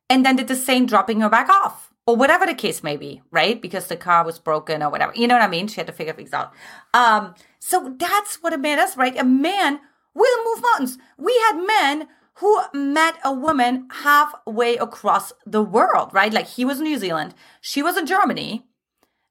and 0.09 0.25
then 0.25 0.37
did 0.37 0.47
the 0.47 0.55
same 0.55 0.85
dropping 0.85 1.19
her 1.19 1.29
back 1.29 1.49
off 1.49 1.88
or 2.09 2.15
whatever 2.15 2.45
the 2.45 2.53
case 2.53 2.83
may 2.83 2.97
be 2.97 3.21
right? 3.31 3.61
Because 3.61 3.87
the 3.87 3.95
car 3.95 4.25
was 4.25 4.39
broken 4.39 4.81
or 4.81 4.89
whatever. 4.89 5.13
You 5.15 5.27
know 5.27 5.35
what 5.35 5.43
i 5.43 5.47
mean? 5.47 5.67
She 5.67 5.77
had 5.77 5.87
to 5.87 5.93
figure 5.93 6.13
things 6.13 6.33
out. 6.33 6.51
Um 6.93 7.35
so 7.59 7.95
that's 7.97 8.41
what 8.41 8.53
a 8.53 8.57
man 8.57 8.79
is 8.79 8.97
right? 8.97 9.17
A 9.17 9.23
man 9.23 9.79
will 10.15 10.43
move 10.45 10.63
mountains. 10.63 10.97
We 11.17 11.33
had 11.47 11.57
men 11.57 12.07
who 12.35 12.61
met 12.73 13.15
a 13.23 13.33
woman 13.33 13.87
halfway 13.91 14.77
across 14.77 15.33
the 15.45 15.61
world 15.61 16.09
right? 16.13 16.33
Like 16.33 16.47
he 16.47 16.65
was 16.65 16.79
in 16.79 16.85
new 16.85 16.97
zealand 16.97 17.33
she 17.61 17.83
was 17.83 17.97
in 17.97 18.05
germany 18.05 18.65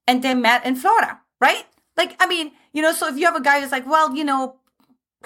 and 0.07 0.23
they 0.23 0.35
met 0.35 0.65
in 0.65 0.77
florida 0.77 1.21
right? 1.41 1.65
Like 1.97 2.15
i 2.21 2.27
mean 2.27 2.53
you 2.73 2.83
know 2.83 2.93
so 2.93 3.09
if 3.09 3.17
you 3.17 3.27
have 3.27 3.37
a 3.37 3.41
guy 3.49 3.61
who's 3.61 3.73
like 3.73 3.87
well 3.87 4.15
you 4.15 4.25
know 4.25 4.59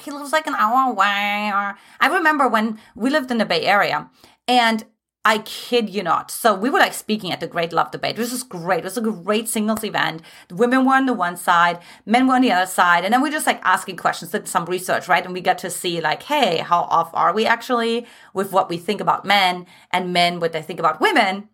he 0.00 0.10
lives 0.10 0.32
like 0.32 0.46
an 0.46 0.54
hour 0.54 0.90
away. 0.90 1.50
Or 1.52 1.76
I 2.00 2.08
remember 2.08 2.48
when 2.48 2.78
we 2.94 3.10
lived 3.10 3.30
in 3.30 3.38
the 3.38 3.44
Bay 3.44 3.62
Area, 3.66 4.10
and 4.48 4.84
I 5.24 5.38
kid 5.38 5.88
you 5.88 6.02
not. 6.02 6.32
So 6.32 6.52
we 6.52 6.68
were 6.68 6.80
like 6.80 6.94
speaking 6.94 7.30
at 7.30 7.38
the 7.38 7.46
Great 7.46 7.72
Love 7.72 7.92
Debate. 7.92 8.16
This 8.16 8.32
was 8.32 8.42
great. 8.42 8.80
It 8.80 8.84
was 8.84 8.98
a 8.98 9.00
great 9.00 9.48
singles 9.48 9.84
event. 9.84 10.22
The 10.48 10.56
women 10.56 10.84
were 10.84 10.94
on 10.94 11.06
the 11.06 11.12
one 11.12 11.36
side, 11.36 11.78
men 12.04 12.26
were 12.26 12.34
on 12.34 12.42
the 12.42 12.50
other 12.50 12.66
side. 12.66 13.04
And 13.04 13.14
then 13.14 13.22
we're 13.22 13.30
just 13.30 13.46
like 13.46 13.60
asking 13.62 13.98
questions, 13.98 14.32
did 14.32 14.48
some 14.48 14.64
research, 14.64 15.06
right? 15.06 15.24
And 15.24 15.32
we 15.32 15.40
got 15.40 15.58
to 15.58 15.70
see 15.70 16.00
like, 16.00 16.24
hey, 16.24 16.58
how 16.58 16.82
off 16.82 17.10
are 17.14 17.32
we 17.32 17.46
actually 17.46 18.06
with 18.34 18.50
what 18.50 18.68
we 18.68 18.78
think 18.78 19.00
about 19.00 19.24
men 19.24 19.66
and 19.92 20.12
men 20.12 20.40
what 20.40 20.52
they 20.52 20.62
think 20.62 20.80
about 20.80 21.00
women? 21.00 21.48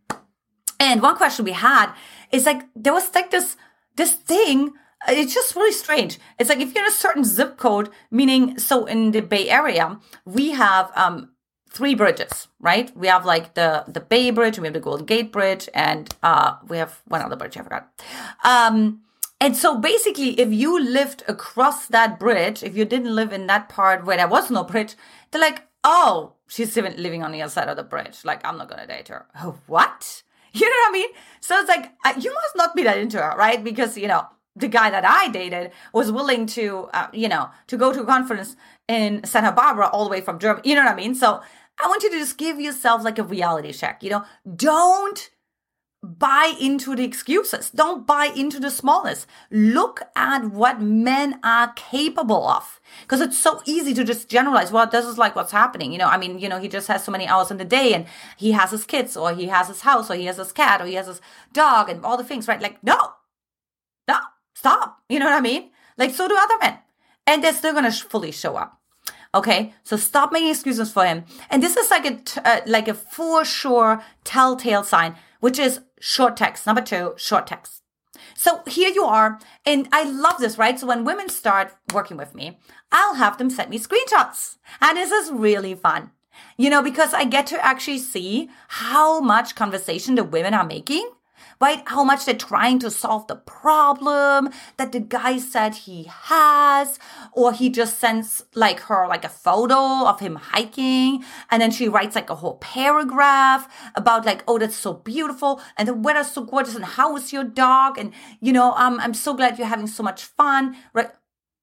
And 0.80 1.02
one 1.02 1.16
question 1.16 1.44
we 1.44 1.52
had 1.52 1.92
is 2.32 2.46
like, 2.46 2.62
there 2.74 2.94
was 2.94 3.14
like 3.14 3.30
this, 3.30 3.56
this 3.96 4.14
thing 4.14 4.72
it's 5.06 5.32
just 5.32 5.54
really 5.54 5.72
strange. 5.72 6.18
It's 6.40 6.48
like 6.48 6.58
if 6.58 6.74
you're 6.74 6.84
in 6.84 6.90
a 6.90 6.94
certain 6.94 7.22
zip 7.22 7.56
code, 7.56 7.88
meaning 8.10 8.58
so 8.58 8.84
in 8.86 9.12
the 9.12 9.20
Bay 9.20 9.48
Area, 9.48 10.00
we 10.24 10.50
have 10.50 10.90
um 10.96 11.30
three 11.70 11.94
bridges, 11.94 12.48
right? 12.60 12.94
We 12.96 13.06
have 13.08 13.24
like 13.24 13.54
the 13.54 13.84
the 13.86 14.00
Bay 14.00 14.30
Bridge, 14.30 14.58
we 14.58 14.66
have 14.66 14.74
the 14.74 14.80
Golden 14.80 15.06
Gate 15.06 15.32
Bridge, 15.32 15.68
and 15.74 16.14
uh 16.22 16.56
we 16.66 16.78
have 16.78 17.00
one 17.06 17.22
other 17.22 17.36
bridge 17.36 17.56
I 17.56 17.62
forgot. 17.62 17.88
Um 18.44 19.00
and 19.40 19.56
so 19.56 19.78
basically, 19.78 20.30
if 20.40 20.52
you 20.52 20.80
lived 20.82 21.22
across 21.28 21.86
that 21.86 22.18
bridge, 22.18 22.62
if 22.64 22.76
you 22.76 22.84
didn't 22.84 23.14
live 23.14 23.32
in 23.32 23.46
that 23.46 23.68
part 23.68 24.04
where 24.04 24.16
there 24.16 24.26
was 24.26 24.50
no 24.50 24.64
bridge, 24.64 24.96
they're 25.30 25.40
like, 25.40 25.62
oh, 25.84 26.32
she's 26.48 26.76
living 26.76 27.22
on 27.22 27.30
the 27.30 27.42
other 27.42 27.50
side 27.50 27.68
of 27.68 27.76
the 27.76 27.84
bridge. 27.84 28.24
Like, 28.24 28.44
I'm 28.44 28.58
not 28.58 28.68
gonna 28.68 28.86
date 28.86 29.08
her. 29.08 29.26
What? 29.66 30.22
You 30.54 30.64
know 30.64 30.76
what 30.86 30.88
I 30.88 30.92
mean? 30.92 31.08
So 31.40 31.58
it's 31.60 31.68
like, 31.68 31.92
you 32.24 32.32
must 32.32 32.56
not 32.56 32.74
be 32.74 32.82
that 32.82 32.96
into 32.98 33.18
her, 33.18 33.36
right? 33.36 33.62
Because, 33.62 33.98
you 33.98 34.08
know, 34.08 34.26
the 34.58 34.68
guy 34.68 34.90
that 34.90 35.04
I 35.04 35.28
dated 35.28 35.72
was 35.92 36.10
willing 36.12 36.46
to, 36.48 36.88
uh, 36.92 37.08
you 37.12 37.28
know, 37.28 37.50
to 37.68 37.76
go 37.76 37.92
to 37.92 38.02
a 38.02 38.06
conference 38.06 38.56
in 38.86 39.24
Santa 39.24 39.52
Barbara 39.52 39.88
all 39.88 40.04
the 40.04 40.10
way 40.10 40.20
from 40.20 40.38
Germany. 40.38 40.68
You 40.68 40.74
know 40.74 40.84
what 40.84 40.92
I 40.92 40.96
mean? 40.96 41.14
So 41.14 41.40
I 41.82 41.86
want 41.86 42.02
you 42.02 42.10
to 42.10 42.18
just 42.18 42.38
give 42.38 42.60
yourself 42.60 43.04
like 43.04 43.18
a 43.18 43.22
reality 43.22 43.72
check. 43.72 44.02
You 44.02 44.10
know, 44.10 44.24
don't 44.56 45.30
buy 46.02 46.54
into 46.60 46.94
the 46.94 47.04
excuses. 47.04 47.70
Don't 47.70 48.06
buy 48.06 48.26
into 48.26 48.60
the 48.60 48.70
smallness. 48.70 49.26
Look 49.50 50.02
at 50.14 50.44
what 50.46 50.80
men 50.80 51.40
are 51.42 51.72
capable 51.74 52.46
of. 52.46 52.80
Because 53.02 53.20
it's 53.20 53.38
so 53.38 53.60
easy 53.64 53.94
to 53.94 54.04
just 54.04 54.28
generalize, 54.28 54.70
well, 54.70 54.86
this 54.86 55.04
is 55.04 55.18
like 55.18 55.34
what's 55.34 55.52
happening. 55.52 55.92
You 55.92 55.98
know, 55.98 56.06
I 56.06 56.16
mean, 56.16 56.38
you 56.38 56.48
know, 56.48 56.60
he 56.60 56.68
just 56.68 56.88
has 56.88 57.04
so 57.04 57.12
many 57.12 57.26
hours 57.26 57.50
in 57.50 57.58
the 57.58 57.64
day 57.64 57.94
and 57.94 58.06
he 58.36 58.52
has 58.52 58.70
his 58.70 58.84
kids 58.84 59.16
or 59.16 59.34
he 59.34 59.46
has 59.46 59.68
his 59.68 59.80
house 59.80 60.10
or 60.10 60.14
he 60.14 60.26
has 60.26 60.36
his 60.36 60.52
cat 60.52 60.80
or 60.80 60.86
he 60.86 60.94
has 60.94 61.06
his 61.06 61.20
dog 61.52 61.88
and 61.88 62.04
all 62.04 62.16
the 62.16 62.24
things, 62.24 62.46
right? 62.46 62.62
Like, 62.62 62.82
no, 62.82 62.96
no, 62.96 63.12
Stop. 64.58 65.02
You 65.08 65.20
know 65.20 65.26
what 65.26 65.38
I 65.38 65.40
mean? 65.40 65.70
Like, 65.96 66.12
so 66.12 66.26
do 66.26 66.36
other 66.36 66.58
men. 66.60 66.78
And 67.28 67.44
they're 67.44 67.52
still 67.52 67.72
going 67.72 67.84
to 67.84 67.92
fully 67.92 68.32
show 68.32 68.56
up. 68.56 68.80
Okay, 69.32 69.72
so 69.84 69.96
stop 69.96 70.32
making 70.32 70.50
excuses 70.50 70.90
for 70.90 71.04
him. 71.04 71.24
And 71.48 71.62
this 71.62 71.76
is 71.76 71.92
like 71.92 72.04
a 72.04 72.16
t- 72.16 72.40
uh, 72.44 72.62
like 72.66 72.88
a 72.88 72.94
for 72.94 73.44
sure 73.44 74.02
telltale 74.24 74.82
sign, 74.82 75.14
which 75.38 75.60
is 75.60 75.80
short 76.00 76.36
text. 76.36 76.66
Number 76.66 76.82
two, 76.82 77.14
short 77.16 77.46
text. 77.46 77.82
So 78.34 78.62
here 78.66 78.88
you 78.88 79.04
are, 79.04 79.38
and 79.64 79.88
I 79.92 80.02
love 80.02 80.38
this, 80.38 80.58
right? 80.58 80.78
So 80.78 80.88
when 80.88 81.04
women 81.04 81.28
start 81.28 81.76
working 81.92 82.16
with 82.16 82.34
me, 82.34 82.58
I'll 82.90 83.14
have 83.14 83.38
them 83.38 83.50
send 83.50 83.70
me 83.70 83.78
screenshots, 83.78 84.56
and 84.80 84.96
this 84.96 85.12
is 85.12 85.30
really 85.30 85.74
fun, 85.74 86.10
you 86.56 86.70
know, 86.70 86.82
because 86.82 87.14
I 87.14 87.24
get 87.24 87.46
to 87.48 87.64
actually 87.64 87.98
see 87.98 88.48
how 88.68 89.20
much 89.20 89.54
conversation 89.54 90.16
the 90.16 90.24
women 90.24 90.54
are 90.54 90.66
making 90.66 91.08
right? 91.60 91.82
How 91.86 92.04
much 92.04 92.24
they're 92.24 92.34
trying 92.34 92.78
to 92.80 92.90
solve 92.90 93.26
the 93.26 93.36
problem 93.36 94.50
that 94.76 94.92
the 94.92 95.00
guy 95.00 95.38
said 95.38 95.74
he 95.74 96.04
has, 96.04 96.98
or 97.32 97.52
he 97.52 97.68
just 97.70 97.98
sends 97.98 98.44
like 98.54 98.80
her 98.80 99.06
like 99.08 99.24
a 99.24 99.28
photo 99.28 100.06
of 100.06 100.20
him 100.20 100.36
hiking, 100.36 101.24
and 101.50 101.60
then 101.60 101.70
she 101.70 101.88
writes 101.88 102.14
like 102.14 102.30
a 102.30 102.36
whole 102.36 102.58
paragraph 102.58 103.68
about 103.94 104.26
like, 104.26 104.44
oh, 104.46 104.58
that's 104.58 104.76
so 104.76 104.94
beautiful, 104.94 105.60
and 105.76 105.88
the 105.88 105.94
weather's 105.94 106.30
so 106.30 106.44
gorgeous, 106.44 106.76
and 106.76 106.84
how 106.84 107.16
is 107.16 107.32
your 107.32 107.44
dog? 107.44 107.98
And 107.98 108.12
you 108.40 108.52
know, 108.52 108.72
um, 108.74 109.00
I'm 109.00 109.14
so 109.14 109.34
glad 109.34 109.58
you're 109.58 109.66
having 109.66 109.86
so 109.86 110.02
much 110.02 110.24
fun, 110.24 110.76
right? 110.92 111.10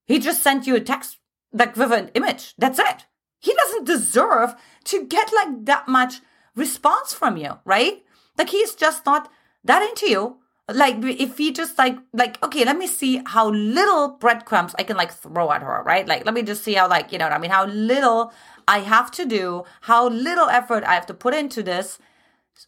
He 0.05 0.19
just 0.19 0.43
sent 0.43 0.67
you 0.67 0.75
a 0.75 0.79
text 0.79 1.17
like 1.53 1.75
with 1.75 1.91
an 1.91 2.11
image. 2.13 2.53
That's 2.57 2.79
it. 2.79 3.05
He 3.39 3.53
doesn't 3.53 3.85
deserve 3.85 4.55
to 4.85 5.05
get 5.05 5.31
like 5.33 5.65
that 5.65 5.87
much 5.87 6.15
response 6.55 7.13
from 7.13 7.37
you, 7.37 7.59
right? 7.65 8.03
Like 8.37 8.49
he's 8.49 8.75
just 8.75 9.05
not 9.05 9.31
that 9.65 9.83
into 9.83 10.07
you. 10.09 10.37
Like 10.67 10.95
if 11.03 11.39
you 11.39 11.53
just 11.53 11.77
like 11.77 11.95
like 12.11 12.41
okay 12.41 12.65
let 12.65 12.75
me 12.75 12.87
see 12.87 13.21
how 13.27 13.51
little 13.51 14.17
breadcrumbs 14.19 14.73
i 14.79 14.83
can 14.83 14.97
like 14.97 15.11
throw 15.11 15.51
at 15.51 15.61
her 15.61 15.83
right? 15.85 16.07
Like 16.07 16.25
let 16.25 16.33
me 16.33 16.41
just 16.41 16.63
see 16.63 16.73
how 16.73 16.89
like 16.89 17.11
you 17.11 17.19
know 17.19 17.25
what 17.25 17.33
i 17.33 17.37
mean? 17.37 17.51
How 17.51 17.65
little 17.67 18.33
i 18.67 18.79
have 18.79 19.11
to 19.11 19.25
do 19.25 19.63
how 19.81 20.09
little 20.09 20.49
effort 20.49 20.83
i 20.83 20.95
have 20.95 21.05
to 21.05 21.13
put 21.13 21.35
into 21.35 21.61
this 21.61 21.99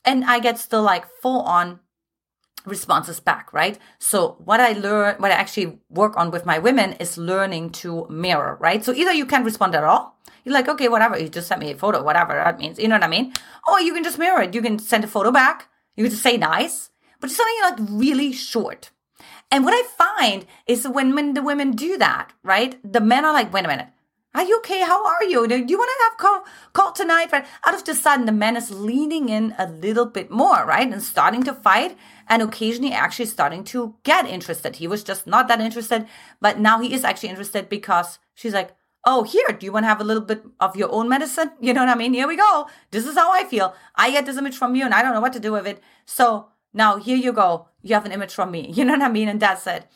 and 0.05 0.23
i 0.25 0.37
get 0.37 0.59
still 0.59 0.83
like 0.83 1.07
full 1.23 1.41
on 1.41 1.79
responses 2.65 3.19
back 3.19 3.51
right? 3.51 3.79
So 3.97 4.37
what 4.45 4.59
i 4.59 4.73
learn 4.73 5.15
what 5.17 5.31
i 5.31 5.33
actually 5.33 5.79
work 5.89 6.15
on 6.17 6.29
with 6.29 6.45
my 6.45 6.59
women 6.59 6.93
is 6.99 7.17
learning 7.17 7.71
to 7.81 8.05
mirror 8.11 8.57
right? 8.61 8.85
So 8.85 8.93
either 8.93 9.11
you 9.13 9.25
can't 9.25 9.45
respond 9.45 9.73
at 9.73 9.83
all. 9.83 10.19
You're 10.43 10.53
like 10.53 10.69
okay 10.69 10.87
whatever 10.87 11.17
you 11.17 11.29
just 11.29 11.47
sent 11.47 11.61
me 11.61 11.71
a 11.71 11.75
photo 11.75 12.03
whatever 12.03 12.33
that 12.33 12.59
means 12.59 12.77
you 12.77 12.87
know 12.87 12.95
what 12.95 13.03
i 13.03 13.07
mean? 13.07 13.33
Or 13.67 13.81
you 13.81 13.91
can 13.95 14.03
just 14.03 14.19
mirror 14.19 14.43
it. 14.43 14.53
You 14.53 14.61
can 14.61 14.77
send 14.77 15.03
a 15.03 15.07
photo 15.07 15.31
back 15.31 15.69
you 15.97 16.07
just 16.07 16.23
say 16.23 16.37
nice, 16.37 16.91
but 17.19 17.27
just 17.27 17.37
something 17.37 17.85
like 17.85 17.89
really 17.99 18.31
short. 18.31 18.91
And 19.51 19.65
what 19.65 19.73
I 19.73 19.83
find 19.97 20.45
is 20.67 20.87
when, 20.87 21.15
when 21.15 21.33
the 21.33 21.41
women 21.41 21.71
do 21.71 21.97
that, 21.97 22.31
right? 22.43 22.79
The 22.83 23.01
men 23.01 23.25
are 23.25 23.33
like, 23.33 23.51
wait 23.51 23.65
a 23.65 23.67
minute. 23.67 23.87
Are 24.35 24.43
you 24.43 24.57
okay? 24.59 24.81
How 24.81 25.03
are 25.03 25.23
you? 25.23 25.47
Do 25.47 25.55
you 25.55 25.77
want 25.77 25.89
to 25.89 26.03
have 26.03 26.17
call, 26.17 26.45
call 26.73 26.91
tonight? 26.91 27.31
Right? 27.31 27.45
Out 27.65 27.73
of 27.73 27.83
the 27.83 27.95
sudden, 27.95 28.27
the 28.27 28.31
man 28.31 28.55
is 28.55 28.69
leaning 28.69 29.29
in 29.29 29.55
a 29.57 29.67
little 29.67 30.05
bit 30.05 30.29
more, 30.29 30.63
right? 30.63 30.87
And 30.87 31.01
starting 31.01 31.41
to 31.43 31.53
fight 31.53 31.97
and 32.27 32.43
occasionally 32.43 32.93
actually 32.93 33.25
starting 33.25 33.63
to 33.65 33.95
get 34.03 34.27
interested. 34.27 34.75
He 34.75 34.87
was 34.87 35.03
just 35.03 35.25
not 35.25 35.47
that 35.47 35.59
interested, 35.59 36.05
but 36.39 36.59
now 36.59 36.79
he 36.79 36.93
is 36.93 37.03
actually 37.03 37.29
interested 37.29 37.67
because 37.67 38.19
she's 38.35 38.53
like, 38.53 38.75
oh, 39.07 39.23
here, 39.23 39.47
do 39.57 39.65
you 39.65 39.71
want 39.71 39.85
to 39.85 39.87
have 39.87 40.01
a 40.01 40.03
little 40.03 40.21
bit 40.21 40.43
of 40.59 40.75
your 40.75 40.91
own 40.91 41.07
medicine? 41.07 41.51
You 41.61 41.73
know 41.73 41.79
what 41.79 41.89
I 41.89 41.95
mean? 41.95 42.13
Here 42.13 42.27
we 42.27 42.35
go. 42.35 42.67
This 42.91 43.07
is 43.07 43.15
how 43.15 43.31
I 43.31 43.45
feel. 43.45 43.73
I 43.95 44.11
get 44.11 44.25
this 44.25 44.37
image 44.37 44.57
from 44.57 44.75
you 44.75 44.83
and 44.83 44.93
I 44.93 45.01
don't 45.01 45.13
know 45.13 45.21
what 45.21 45.31
to 45.33 45.39
do 45.39 45.53
with 45.53 45.65
it. 45.65 45.81
So 46.05 46.49
now 46.73 46.97
here 46.97 47.15
you 47.15 47.31
go. 47.31 47.69
You 47.81 47.95
have 47.95 48.05
an 48.05 48.11
image 48.11 48.33
from 48.35 48.51
me. 48.51 48.69
You 48.75 48.83
know 48.83 48.91
what 48.91 49.01
I 49.01 49.09
mean? 49.09 49.29
And 49.29 49.39
that's 49.39 49.65
it. 49.65 49.87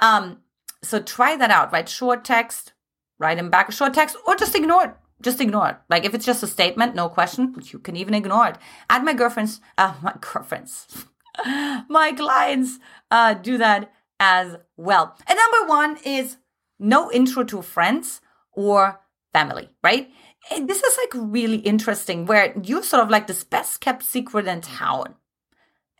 Um, 0.00 0.42
so 0.82 1.00
try 1.00 1.34
that 1.36 1.50
out, 1.50 1.72
Write 1.72 1.88
Short 1.88 2.24
text, 2.24 2.74
write 3.18 3.38
him 3.38 3.48
back 3.48 3.68
a 3.70 3.72
short 3.72 3.94
text 3.94 4.16
or 4.26 4.36
just 4.36 4.54
ignore 4.54 4.84
it. 4.84 4.94
Just 5.22 5.40
ignore 5.40 5.70
it. 5.70 5.76
Like 5.88 6.04
if 6.04 6.12
it's 6.14 6.26
just 6.26 6.42
a 6.42 6.46
statement, 6.46 6.94
no 6.94 7.08
question, 7.08 7.54
you 7.72 7.78
can 7.78 7.96
even 7.96 8.12
ignore 8.12 8.48
it. 8.48 8.58
Add 8.90 9.04
my 9.04 9.14
girlfriends, 9.14 9.60
uh, 9.78 9.94
my 10.02 10.14
girlfriends, 10.20 11.06
my 11.88 12.12
clients 12.12 12.78
uh, 13.10 13.32
do 13.34 13.56
that 13.56 13.90
as 14.20 14.56
well. 14.76 15.16
And 15.26 15.38
number 15.38 15.68
one 15.68 15.96
is 16.04 16.36
no 16.78 17.10
intro 17.10 17.44
to 17.44 17.62
friends 17.62 18.20
or 18.52 19.00
family, 19.32 19.70
right? 19.82 20.10
And 20.50 20.68
this 20.68 20.82
is 20.82 20.98
like 20.98 21.12
really 21.14 21.58
interesting 21.58 22.26
where 22.26 22.54
you're 22.62 22.82
sort 22.82 23.02
of 23.02 23.10
like 23.10 23.26
this 23.26 23.44
best 23.44 23.80
kept 23.80 24.02
secret 24.02 24.46
in 24.46 24.60
town. 24.60 25.14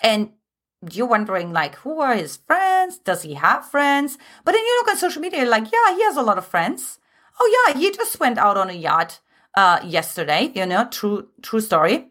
And 0.03 0.31
you're 0.91 1.07
wondering 1.07 1.53
like 1.53 1.77
who 1.77 2.01
are 2.01 2.15
his 2.15 2.37
friends? 2.37 2.99
Does 2.99 3.23
he 3.23 3.35
have 3.35 3.65
friends? 3.65 4.19
But 4.45 4.53
then 4.53 4.63
you 4.63 4.77
look 4.81 4.89
at 4.89 4.99
social 4.99 5.23
media, 5.23 5.45
like, 5.45 5.71
yeah, 5.73 5.95
he 5.95 6.03
has 6.03 6.17
a 6.17 6.23
lot 6.23 6.39
of 6.39 6.47
friends. 6.47 6.99
Oh 7.41 7.65
yeah, 7.67 7.79
he 7.79 7.91
just 7.93 8.21
went 8.21 8.39
out 8.39 8.57
on 8.57 8.69
a 8.69 8.75
yacht 8.75 9.21
uh, 9.57 9.81
yesterday. 9.85 10.51
You 10.55 10.67
know, 10.67 10.87
true 10.91 11.29
true 11.41 11.61
story. 11.61 12.09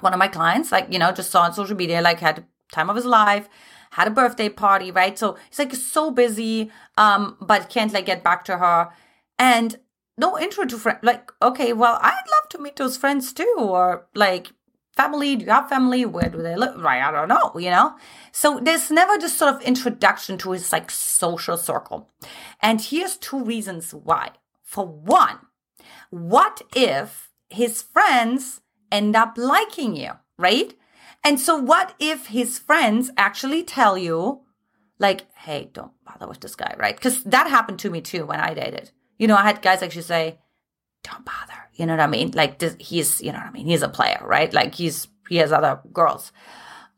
One 0.00 0.12
of 0.12 0.18
my 0.18 0.28
clients, 0.28 0.70
like 0.72 0.92
you 0.92 0.98
know, 0.98 1.12
just 1.12 1.30
saw 1.30 1.42
on 1.42 1.52
social 1.54 1.76
media, 1.76 2.00
like 2.02 2.20
had 2.20 2.44
time 2.72 2.90
of 2.90 2.96
his 2.96 3.04
life, 3.04 3.48
had 3.90 4.08
a 4.08 4.10
birthday 4.10 4.48
party, 4.48 4.90
right? 4.90 5.18
So 5.18 5.36
he's 5.48 5.58
like 5.58 5.74
so 5.74 6.10
busy, 6.10 6.70
um, 6.96 7.36
but 7.40 7.68
can't 7.68 7.92
like 7.92 8.06
get 8.06 8.22
back 8.22 8.44
to 8.46 8.58
her, 8.58 8.90
and 9.38 9.78
no 10.18 10.38
intro 10.38 10.64
to 10.64 10.78
friend. 10.78 10.98
Like, 11.02 11.32
okay, 11.40 11.72
well, 11.72 11.98
I'd 12.00 12.30
love 12.30 12.48
to 12.50 12.58
meet 12.58 12.76
those 12.76 12.96
friends 12.96 13.32
too, 13.32 13.54
or 13.58 14.06
like 14.14 14.52
family? 14.94 15.36
Do 15.36 15.44
you 15.44 15.50
have 15.50 15.68
family? 15.68 16.04
Where 16.04 16.28
do 16.28 16.42
they 16.42 16.56
live? 16.56 16.80
Right, 16.80 17.02
I 17.02 17.10
don't 17.10 17.28
know, 17.28 17.52
you 17.58 17.70
know? 17.70 17.96
So 18.30 18.60
there's 18.60 18.90
never 18.90 19.18
this 19.18 19.36
sort 19.36 19.54
of 19.54 19.62
introduction 19.62 20.38
to 20.38 20.52
his 20.52 20.72
like 20.72 20.90
social 20.90 21.56
circle. 21.56 22.10
And 22.60 22.80
here's 22.80 23.16
two 23.16 23.42
reasons 23.42 23.92
why. 23.92 24.30
For 24.62 24.86
one, 24.86 25.38
what 26.10 26.62
if 26.74 27.30
his 27.50 27.82
friends 27.82 28.60
end 28.90 29.16
up 29.16 29.34
liking 29.36 29.96
you, 29.96 30.12
right? 30.38 30.74
And 31.24 31.38
so 31.38 31.56
what 31.56 31.94
if 31.98 32.26
his 32.26 32.58
friends 32.58 33.10
actually 33.16 33.62
tell 33.62 33.96
you, 33.96 34.40
like, 34.98 35.26
hey, 35.34 35.70
don't 35.72 35.92
bother 36.04 36.28
with 36.28 36.40
this 36.40 36.54
guy, 36.54 36.74
right? 36.78 36.94
Because 36.94 37.22
that 37.24 37.48
happened 37.48 37.78
to 37.80 37.90
me 37.90 38.00
too 38.00 38.26
when 38.26 38.40
I 38.40 38.54
dated. 38.54 38.92
You 39.22 39.28
know, 39.28 39.36
I 39.36 39.44
had 39.44 39.62
guys 39.62 39.84
actually 39.84 40.02
say, 40.02 40.40
don't 41.04 41.24
bother. 41.24 41.60
You 41.74 41.86
know 41.86 41.92
what 41.92 42.00
I 42.00 42.08
mean? 42.08 42.32
Like 42.34 42.58
this, 42.58 42.74
he's, 42.80 43.22
you 43.22 43.30
know 43.30 43.38
what 43.38 43.46
I 43.46 43.52
mean? 43.52 43.66
He's 43.66 43.82
a 43.82 43.88
player, 43.88 44.20
right? 44.20 44.52
Like 44.52 44.74
he's, 44.74 45.06
he 45.28 45.36
has 45.36 45.52
other 45.52 45.80
girls. 45.92 46.32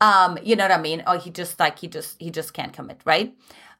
Um, 0.00 0.38
you 0.43 0.57
know 0.57 0.64
what 0.64 0.73
I 0.73 0.81
mean? 0.81 1.02
Or 1.07 1.19
he 1.19 1.28
just 1.28 1.61
like, 1.61 1.78
he 1.78 1.87
just, 1.87 2.16
he 2.19 2.31
just 2.31 2.54
can't 2.54 2.73
commit, 2.73 3.02
right? 3.04 3.35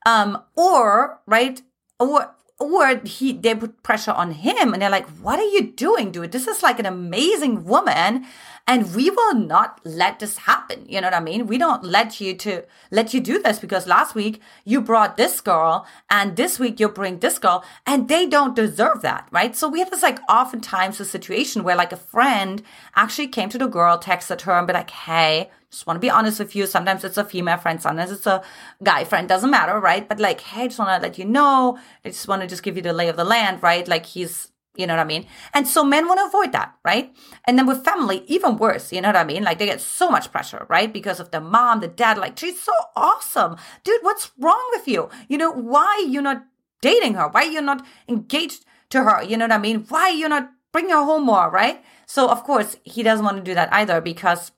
Um, 0.05 0.43
or, 0.57 1.21
right? 1.27 1.63
Or, 1.99 2.37
or 2.59 3.01
he 3.05 3.33
they 3.33 3.55
put 3.55 3.83
pressure 3.83 4.13
on 4.13 4.31
him 4.31 4.73
and 4.73 4.81
they're 4.81 4.91
like 4.91 5.09
what 5.21 5.39
are 5.39 5.49
you 5.49 5.63
doing 5.73 6.13
dude? 6.13 6.33
This 6.33 6.47
is 6.47 6.63
like 6.63 6.79
an 6.79 6.87
amazing 6.87 7.65
woman 7.65 8.27
and 8.67 8.95
we 8.95 9.11
will 9.11 9.35
not 9.35 9.81
let 9.85 10.21
this 10.21 10.39
happen. 10.39 10.87
You 10.89 11.01
know 11.01 11.09
what 11.09 11.15
i 11.15 11.21
mean? 11.21 11.47
We 11.47 11.59
don't 11.59 11.85
let 11.85 12.21
you 12.21 12.35
to 12.37 12.63
let 12.91 13.13
you 13.13 13.21
do 13.21 13.43
this 13.43 13.59
because 13.59 13.87
last 13.87 14.15
week 14.15 14.41
you 14.65 14.81
brought 14.81 15.17
this 15.17 15.41
girl 15.41 15.87
and 16.09 16.37
this 16.37 16.59
week 16.59 16.79
you 16.79 16.89
bring 16.89 17.19
this 17.19 17.39
girl 17.39 17.65
and 17.87 18.09
they 18.09 18.27
don't 18.27 18.55
deserve 18.55 19.03
that 19.03 19.29
right? 19.33 19.57
So 19.57 19.69
we 19.69 19.81
have 19.81 19.91
this 19.91 20.03
like 20.03 20.21
oftentimes 20.29 21.01
a 21.01 21.05
situation 21.05 21.65
where 21.65 21.77
like 21.77 21.93
a 21.93 21.97
friend 21.97 22.63
actually 22.95 23.29
came 23.29 23.49
to 23.49 23.59
the 23.59 23.67
girl 23.67 23.99
texted 23.99 24.43
her 24.43 24.53
and 24.53 24.67
be 24.67 24.73
like 24.73 24.91
hey 24.91 25.51
just 25.75 25.87
want 25.87 25.97
to 25.97 26.00
be 26.00 26.11
honest 26.11 26.38
with 26.38 26.54
you. 26.54 26.66
Sometimes 26.66 27.04
it's 27.04 27.19
a 27.19 27.25
female 27.25 27.59
friend, 27.59 27.83
sometimes 27.83 28.11
it's 28.11 28.26
a 28.26 28.43
guy 28.83 29.04
friend, 29.04 29.28
doesn't 29.28 29.50
matter, 29.50 29.78
right? 29.78 30.09
But 30.09 30.21
like, 30.21 30.40
hey, 30.40 30.62
I 30.62 30.66
just 30.69 30.78
want 30.78 30.90
to 30.90 31.07
let 31.07 31.19
you 31.19 31.25
know. 31.25 31.78
I 32.04 32.09
just 32.11 32.28
want 32.28 32.43
to 32.43 32.49
just 32.49 32.62
give 32.62 32.76
you 32.76 32.83
the 32.83 32.93
lay 32.93 33.09
of 33.09 33.16
the 33.16 33.25
land, 33.25 33.62
right? 33.62 33.87
Like 33.87 34.07
he's, 34.07 34.52
you 34.76 34.87
know 34.87 34.95
what 34.95 35.00
I 35.00 35.04
mean? 35.04 35.26
And 35.52 35.66
so 35.66 35.85
men 35.85 36.07
want 36.07 36.21
to 36.21 36.26
avoid 36.26 36.52
that, 36.52 36.75
right? 36.85 37.14
And 37.47 37.59
then 37.59 37.66
with 37.66 37.85
family, 37.85 38.25
even 38.26 38.57
worse, 38.57 38.93
you 38.93 39.00
know 39.00 39.09
what 39.09 39.16
I 39.16 39.25
mean? 39.25 39.43
Like 39.43 39.59
they 39.59 39.66
get 39.66 39.81
so 39.81 40.09
much 40.09 40.31
pressure, 40.31 40.64
right? 40.69 40.93
Because 40.93 41.21
of 41.21 41.33
the 41.33 41.40
mom, 41.40 41.81
the 41.81 41.88
dad, 41.88 42.19
like 42.19 42.38
she's 42.38 42.62
so 42.62 42.73
awesome. 42.97 43.57
Dude, 43.83 44.02
what's 44.02 44.31
wrong 44.38 44.64
with 44.73 44.87
you? 44.87 45.11
You 45.28 45.38
know, 45.38 45.50
why 45.50 46.04
you're 46.09 46.23
not 46.23 46.45
dating 46.83 47.14
her? 47.14 47.28
Why 47.28 47.43
you're 47.43 47.62
not 47.62 47.85
engaged 48.09 48.64
to 48.90 49.02
her? 49.02 49.23
You 49.23 49.37
know 49.37 49.45
what 49.45 49.52
I 49.52 49.59
mean? 49.59 49.87
Why 49.88 50.11
you're 50.11 50.28
not 50.28 50.50
bringing 50.73 50.93
her 50.93 51.04
home 51.04 51.25
more, 51.25 51.50
right? 51.50 51.85
So 52.07 52.28
of 52.28 52.45
course 52.45 52.76
he 52.85 53.02
doesn't 53.02 53.25
want 53.25 53.38
to 53.38 53.43
do 53.43 53.54
that 53.54 53.73
either 53.73 54.00
because 54.00 54.52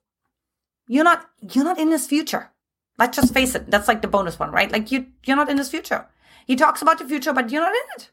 you're 0.88 1.05
not 1.05 1.26
you're 1.52 1.64
not 1.64 1.78
in 1.78 1.90
his 1.90 2.07
future. 2.07 2.50
Let's 2.99 3.16
just 3.16 3.35
face 3.35 3.55
it. 3.55 3.71
That's 3.71 3.88
like 3.88 4.02
the 4.02 4.09
bonus 4.09 4.38
one, 4.38 4.50
right? 4.50 4.71
Like 4.71 4.90
you 4.90 5.07
you're 5.25 5.37
not 5.37 5.50
in 5.50 5.59
his 5.59 5.71
future. 5.71 6.07
He 6.47 6.57
talks 6.57 6.83
about 6.83 6.99
the 6.99 7.05
future, 7.05 7.33
but 7.33 7.50
you're 7.50 7.62
not 7.62 7.73
in 7.75 7.97
it. 7.97 8.11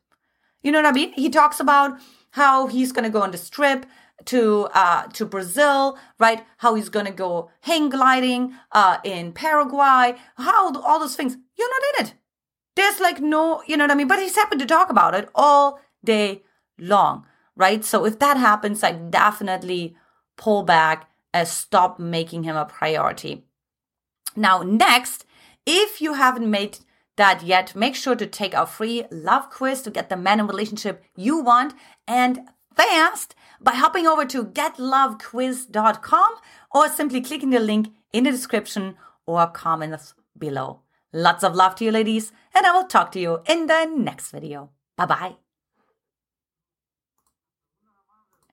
You 0.62 0.72
know 0.72 0.80
what 0.80 0.88
I 0.88 0.92
mean? 0.92 1.14
He 1.14 1.30
talks 1.30 1.60
about 1.60 2.00
how 2.32 2.68
he's 2.68 2.92
gonna 2.92 3.10
go 3.10 3.22
on 3.22 3.32
this 3.32 3.50
trip 3.50 3.86
to 4.26 4.68
uh 4.74 5.08
to 5.08 5.26
Brazil, 5.26 5.98
right? 6.20 6.46
How 6.58 6.76
he's 6.76 6.90
gonna 6.90 7.12
go 7.12 7.50
hang 7.62 7.90
gliding 7.90 8.56
uh 8.72 8.98
in 9.04 9.34
Paraguay, 9.34 10.16
how 10.38 10.82
all 10.82 11.00
those 11.00 11.16
things. 11.16 11.38
You're 11.58 11.70
not 11.70 12.00
in 12.00 12.06
it. 12.08 12.14
There's 12.76 13.00
like 13.00 13.22
no, 13.22 13.62
you 13.68 13.78
know 13.78 13.84
what 13.84 13.92
I 13.92 13.96
mean? 13.96 14.08
But 14.08 14.20
he's 14.20 14.36
happy 14.36 14.58
to 14.58 14.66
talk 14.66 14.90
about 14.90 15.14
it 15.14 15.30
all 15.36 15.80
day 16.04 16.42
long, 16.80 17.26
right? 17.56 17.86
So 17.86 18.06
if 18.06 18.20
that 18.20 18.38
happens, 18.38 18.84
I 18.84 18.94
definitely 18.94 19.96
pull 20.38 20.64
back 20.64 21.10
uh, 21.34 21.46
stop 21.46 22.00
making 22.00 22.44
him 22.44 22.56
a 22.56 22.66
priority. 22.66 23.44
Now, 24.36 24.62
next, 24.62 25.26
if 25.66 26.02
you 26.02 26.14
haven't 26.14 26.50
made 26.50 26.80
that 27.16 27.44
yet, 27.44 27.76
make 27.76 27.96
sure 27.96 28.16
to 28.16 28.26
take 28.26 28.56
our 28.56 28.66
free 28.66 29.06
love 29.12 29.50
quiz 29.50 29.82
to 29.84 29.92
get 29.92 30.10
the 30.10 30.18
man 30.18 30.40
and 30.40 30.50
relationship 30.50 31.04
you 31.16 31.40
want 31.40 31.74
and 32.08 32.42
fast 32.76 33.36
by 33.62 33.74
hopping 33.74 34.08
over 34.08 34.26
to 34.26 34.46
getlovequiz.com 34.46 36.36
or 36.74 36.90
simply 36.90 37.22
clicking 37.22 37.52
the 37.52 37.60
link 37.60 37.90
in 38.12 38.24
the 38.24 38.32
description 38.32 38.96
or 39.26 39.48
comments 39.48 40.14
below. 40.38 40.82
Lots 41.14 41.44
of 41.44 41.56
love 41.56 41.76
to 41.76 41.86
you, 41.86 41.92
ladies, 41.92 42.32
and 42.56 42.66
I 42.66 42.72
will 42.72 42.88
talk 42.88 43.12
to 43.12 43.20
you 43.20 43.42
in 43.48 43.68
the 43.68 43.86
next 43.86 44.32
video. 44.32 44.72
Bye 44.98 45.06
bye. 45.06 45.43